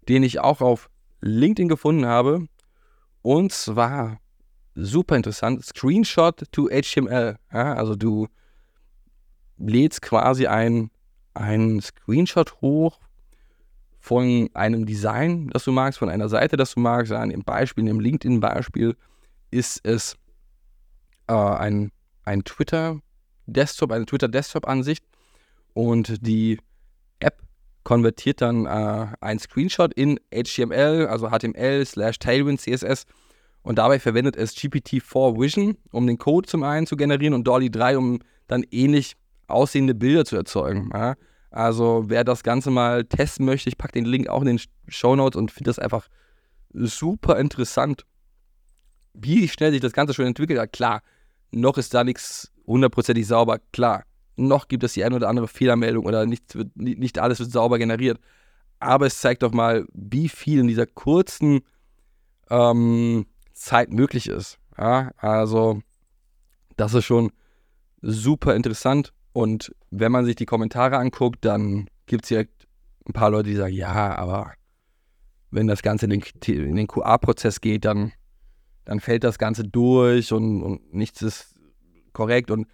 [0.07, 0.89] den ich auch auf
[1.21, 2.47] LinkedIn gefunden habe.
[3.21, 4.19] Und zwar
[4.75, 7.37] super interessant, Screenshot to HTML.
[7.51, 8.27] Ja, also du
[9.57, 10.91] lädst quasi ein,
[11.33, 12.99] ein Screenshot hoch
[14.05, 17.11] von einem Design, das du magst, von einer Seite, das du magst.
[17.11, 18.95] An dem Beispiel, dem LinkedIn-Beispiel
[19.49, 20.15] ist es
[21.27, 21.91] äh, ein,
[22.23, 25.03] ein Twitter-Desktop, eine Twitter-Desktop-Ansicht
[25.73, 26.59] und die
[27.19, 27.41] App
[27.83, 33.07] konvertiert dann äh, ein Screenshot in HTML, also HTML slash Tailwind CSS
[33.63, 37.71] und dabei verwendet es GPT-4 Vision, um den Code zum einen zu generieren und Dolly
[37.71, 39.15] 3, um dann ähnlich
[39.47, 40.91] aussehende Bilder zu erzeugen.
[40.93, 41.15] Ja?
[41.55, 45.15] Also wer das Ganze mal testen möchte, ich packe den Link auch in den Show
[45.15, 46.07] Notes und finde das einfach
[46.73, 48.05] super interessant,
[49.13, 50.73] wie schnell sich das Ganze schon entwickelt hat.
[50.73, 51.01] Klar,
[51.51, 54.03] noch ist da nichts hundertprozentig sauber, klar
[54.37, 58.19] noch gibt es die eine oder andere Fehlermeldung oder nicht, nicht alles wird sauber generiert.
[58.79, 61.61] Aber es zeigt doch mal, wie viel in dieser kurzen
[62.49, 64.59] ähm, Zeit möglich ist.
[64.77, 65.81] Ja, also,
[66.75, 67.31] das ist schon
[68.01, 69.13] super interessant.
[69.35, 72.67] Und wenn man sich die Kommentare anguckt, dann gibt es direkt
[73.05, 74.53] ein paar Leute, die sagen, ja, aber
[75.51, 78.13] wenn das Ganze in den, in den QA-Prozess geht, dann,
[78.85, 81.53] dann fällt das Ganze durch und, und nichts ist
[82.13, 82.49] korrekt.
[82.49, 82.69] Und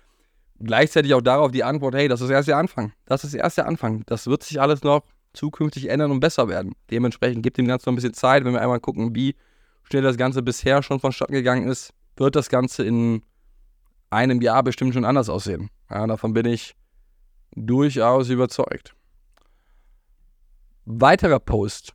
[0.60, 2.94] gleichzeitig auch darauf die Antwort, hey, das ist erst der Anfang.
[3.08, 4.04] Das ist erst der Anfang.
[4.06, 5.02] Das wird sich alles noch
[5.34, 6.76] zukünftig ändern und besser werden.
[6.92, 9.36] Dementsprechend gibt dem Ganzen noch ein bisschen Zeit, wenn wir einmal gucken, wie
[9.82, 13.24] schnell das Ganze bisher schon vonstatten gegangen ist, wird das Ganze in
[14.12, 15.72] einem Jahr bestimmt schon anders aussehen.
[15.92, 16.74] Ja, davon bin ich
[17.54, 18.96] durchaus überzeugt.
[20.86, 21.94] Weiterer Post,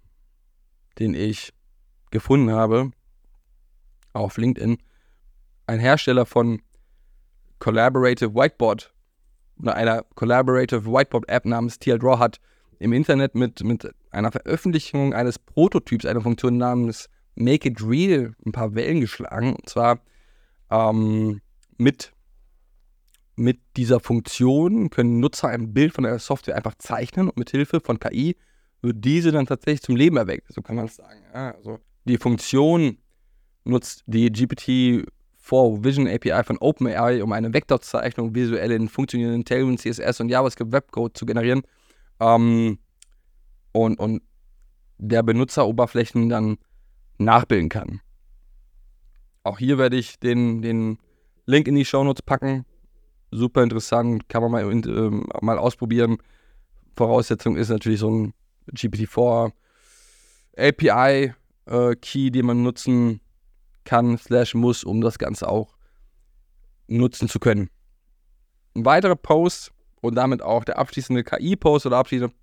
[0.98, 1.54] den ich
[2.10, 2.90] gefunden habe
[4.12, 4.76] auf LinkedIn,
[5.66, 6.60] ein Hersteller von
[7.58, 8.92] Collaborative Whiteboard
[9.60, 12.38] oder einer Collaborative Whiteboard App namens TL Draw hat
[12.78, 18.52] im Internet mit, mit einer Veröffentlichung eines Prototyps, einer Funktion namens Make It Real, ein
[18.52, 19.54] paar Wellen geschlagen.
[19.54, 20.00] Und zwar
[20.70, 21.40] ähm,
[21.78, 22.12] mit,
[23.36, 27.80] mit dieser Funktion können Nutzer ein Bild von der Software einfach zeichnen und mit Hilfe
[27.80, 28.36] von KI
[28.82, 30.52] wird diese dann tatsächlich zum Leben erweckt.
[30.52, 31.20] So kann man es sagen.
[31.32, 32.98] Also die Funktion
[33.64, 40.20] nutzt die GPT-4 Vision API von OpenAI, um eine Vektorzeichnung visuell in funktionierenden Tailwind, CSS
[40.20, 41.62] und JavaScript Webcode zu generieren.
[42.20, 42.78] Ähm,
[43.72, 44.22] und, und
[44.98, 46.56] der Benutzer Oberflächen dann
[47.18, 48.00] nachbilden kann.
[49.42, 50.98] Auch hier werde ich den, den
[51.44, 52.64] Link in die Shownotes packen.
[53.30, 56.18] Super interessant, kann man mal, äh, mal ausprobieren.
[56.96, 58.34] Voraussetzung ist natürlich so ein
[58.72, 59.52] GPT-4
[60.56, 61.34] API
[61.66, 63.20] äh, Key, den man nutzen
[63.84, 65.76] kann, slash muss, um das Ganze auch
[66.88, 67.70] nutzen zu können.
[68.74, 72.34] Ein weiterer Post und damit auch der abschließende KI-Post oder abschließende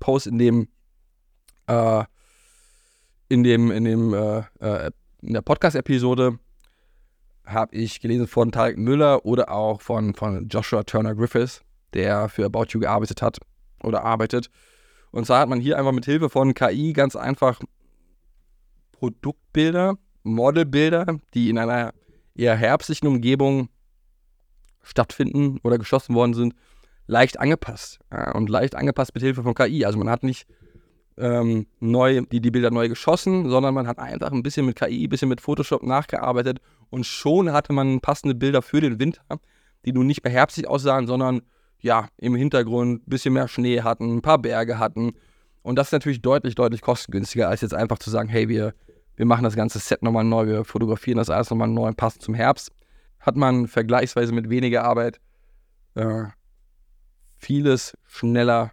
[0.00, 0.68] Post, in dem
[1.66, 2.04] äh,
[3.28, 4.90] in dem in dem äh, äh
[5.22, 6.38] in der Podcast-Episode
[7.44, 12.46] habe ich gelesen von Tarek Müller oder auch von, von Joshua Turner Griffiths, der für
[12.46, 13.38] About You gearbeitet hat
[13.82, 14.50] oder arbeitet.
[15.10, 17.60] Und zwar hat man hier einfach mit Hilfe von KI ganz einfach
[18.92, 21.92] Produktbilder, Modelbilder, die in einer
[22.34, 23.68] eher herbstlichen Umgebung
[24.82, 26.54] stattfinden oder geschossen worden sind,
[27.06, 28.00] leicht angepasst.
[28.32, 29.84] Und leicht angepasst mit Hilfe von KI.
[29.84, 30.46] Also man hat nicht
[31.16, 35.06] ähm, neu, die, die Bilder neu geschossen, sondern man hat einfach ein bisschen mit KI,
[35.06, 36.60] ein bisschen mit Photoshop nachgearbeitet
[36.90, 39.22] und schon hatte man passende Bilder für den Winter,
[39.84, 41.42] die nun nicht mehr herbstlich aussahen, sondern
[41.80, 45.12] ja, im Hintergrund ein bisschen mehr Schnee hatten, ein paar Berge hatten.
[45.62, 48.74] Und das ist natürlich deutlich, deutlich kostengünstiger, als jetzt einfach zu sagen, hey, wir,
[49.16, 52.34] wir machen das ganze Set nochmal neu, wir fotografieren das alles nochmal neu, passend zum
[52.34, 52.70] Herbst.
[53.20, 55.20] Hat man vergleichsweise mit weniger Arbeit
[55.94, 56.24] äh,
[57.36, 58.72] vieles schneller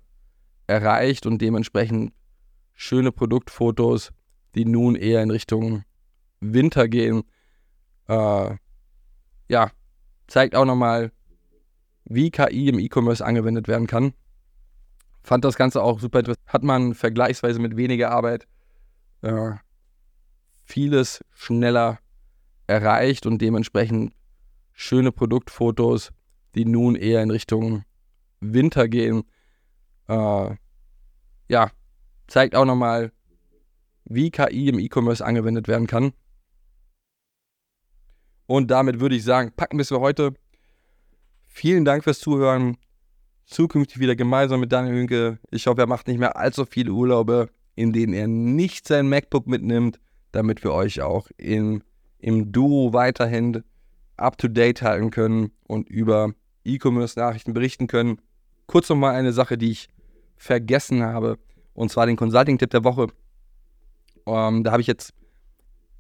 [0.68, 2.14] erreicht und dementsprechend
[2.82, 4.12] schöne Produktfotos,
[4.56, 5.84] die nun eher in Richtung
[6.40, 7.24] Winter gehen.
[8.08, 8.56] Äh,
[9.50, 9.72] ja,
[10.28, 11.12] zeigt auch nochmal,
[12.06, 14.14] wie KI im E-Commerce angewendet werden kann.
[15.22, 16.48] Fand das Ganze auch super interessant.
[16.48, 18.48] Hat man vergleichsweise mit weniger Arbeit
[19.22, 19.52] äh,
[20.64, 22.00] vieles schneller
[22.66, 24.16] erreicht und dementsprechend
[24.74, 26.10] schöne Produktfotos,
[26.56, 27.84] die nun eher in Richtung
[28.40, 29.24] Winter gehen.
[30.08, 30.56] Äh,
[31.48, 31.70] ja,
[32.28, 33.12] zeigt auch nochmal,
[34.06, 36.14] wie KI im E-Commerce angewendet werden kann.
[38.48, 40.34] Und damit würde ich sagen, packen wir es für heute.
[41.46, 42.78] Vielen Dank fürs Zuhören.
[43.46, 45.40] Zukünftig wieder gemeinsam mit Daniel Hünke.
[45.52, 49.48] Ich hoffe, er macht nicht mehr allzu viele Urlaube, in denen er nicht sein MacBook
[49.48, 50.00] mitnimmt,
[50.32, 51.84] damit wir euch auch in,
[52.20, 53.64] im Duo weiterhin
[54.18, 58.22] up-to-date halten können und über E-Commerce-Nachrichten berichten können.
[58.68, 59.90] Kurz nochmal eine Sache, die ich
[60.38, 61.38] vergessen habe.
[61.82, 63.08] Und zwar den Consulting-Tipp der Woche.
[64.28, 65.16] Ähm, da habe ich jetzt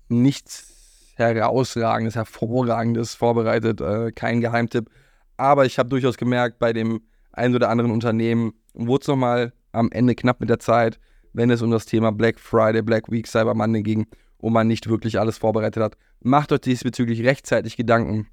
[0.09, 4.91] nichts herausragendes, hervorragendes vorbereitet, äh, kein Geheimtipp.
[5.37, 7.01] Aber ich habe durchaus gemerkt, bei dem
[7.31, 10.99] einen oder anderen Unternehmen wurde es nochmal am Ende knapp mit der Zeit,
[11.33, 14.05] wenn es um das Thema Black Friday, Black Week, Cyber Monday ging
[14.37, 15.97] und man nicht wirklich alles vorbereitet hat.
[16.19, 18.27] Macht euch diesbezüglich rechtzeitig Gedanken,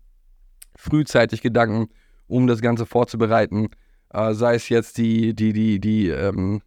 [0.77, 1.89] frühzeitig Gedanken,
[2.27, 3.71] um das Ganze vorzubereiten.
[4.13, 6.61] Äh, sei es jetzt die, die, die, die ähm,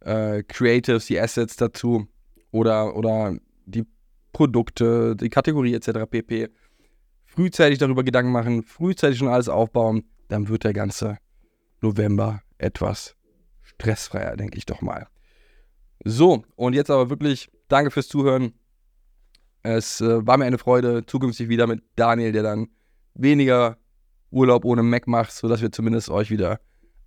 [0.00, 2.06] äh, Creatives, die Assets dazu
[2.50, 3.36] oder, oder
[3.66, 3.86] die
[4.32, 6.10] Produkte, die Kategorie etc.
[6.10, 6.48] pp.
[7.24, 11.18] Frühzeitig darüber Gedanken machen, frühzeitig schon alles aufbauen, dann wird der ganze
[11.80, 13.16] November etwas
[13.62, 15.06] stressfreier, denke ich doch mal.
[16.04, 18.54] So, und jetzt aber wirklich danke fürs Zuhören.
[19.62, 22.68] Es äh, war mir eine Freude, zukünftig wieder mit Daniel, der dann
[23.14, 23.76] weniger
[24.30, 26.60] Urlaub ohne Mac macht, sodass wir zumindest euch wieder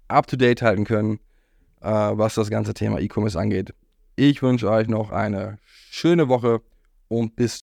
[0.08, 1.20] up to date halten können
[1.84, 3.74] äh, was das ganze Thema E-Commerce angeht.
[4.16, 5.60] Ich wünsche euch noch eine
[5.90, 6.62] schöne Woche
[7.08, 7.60] und bis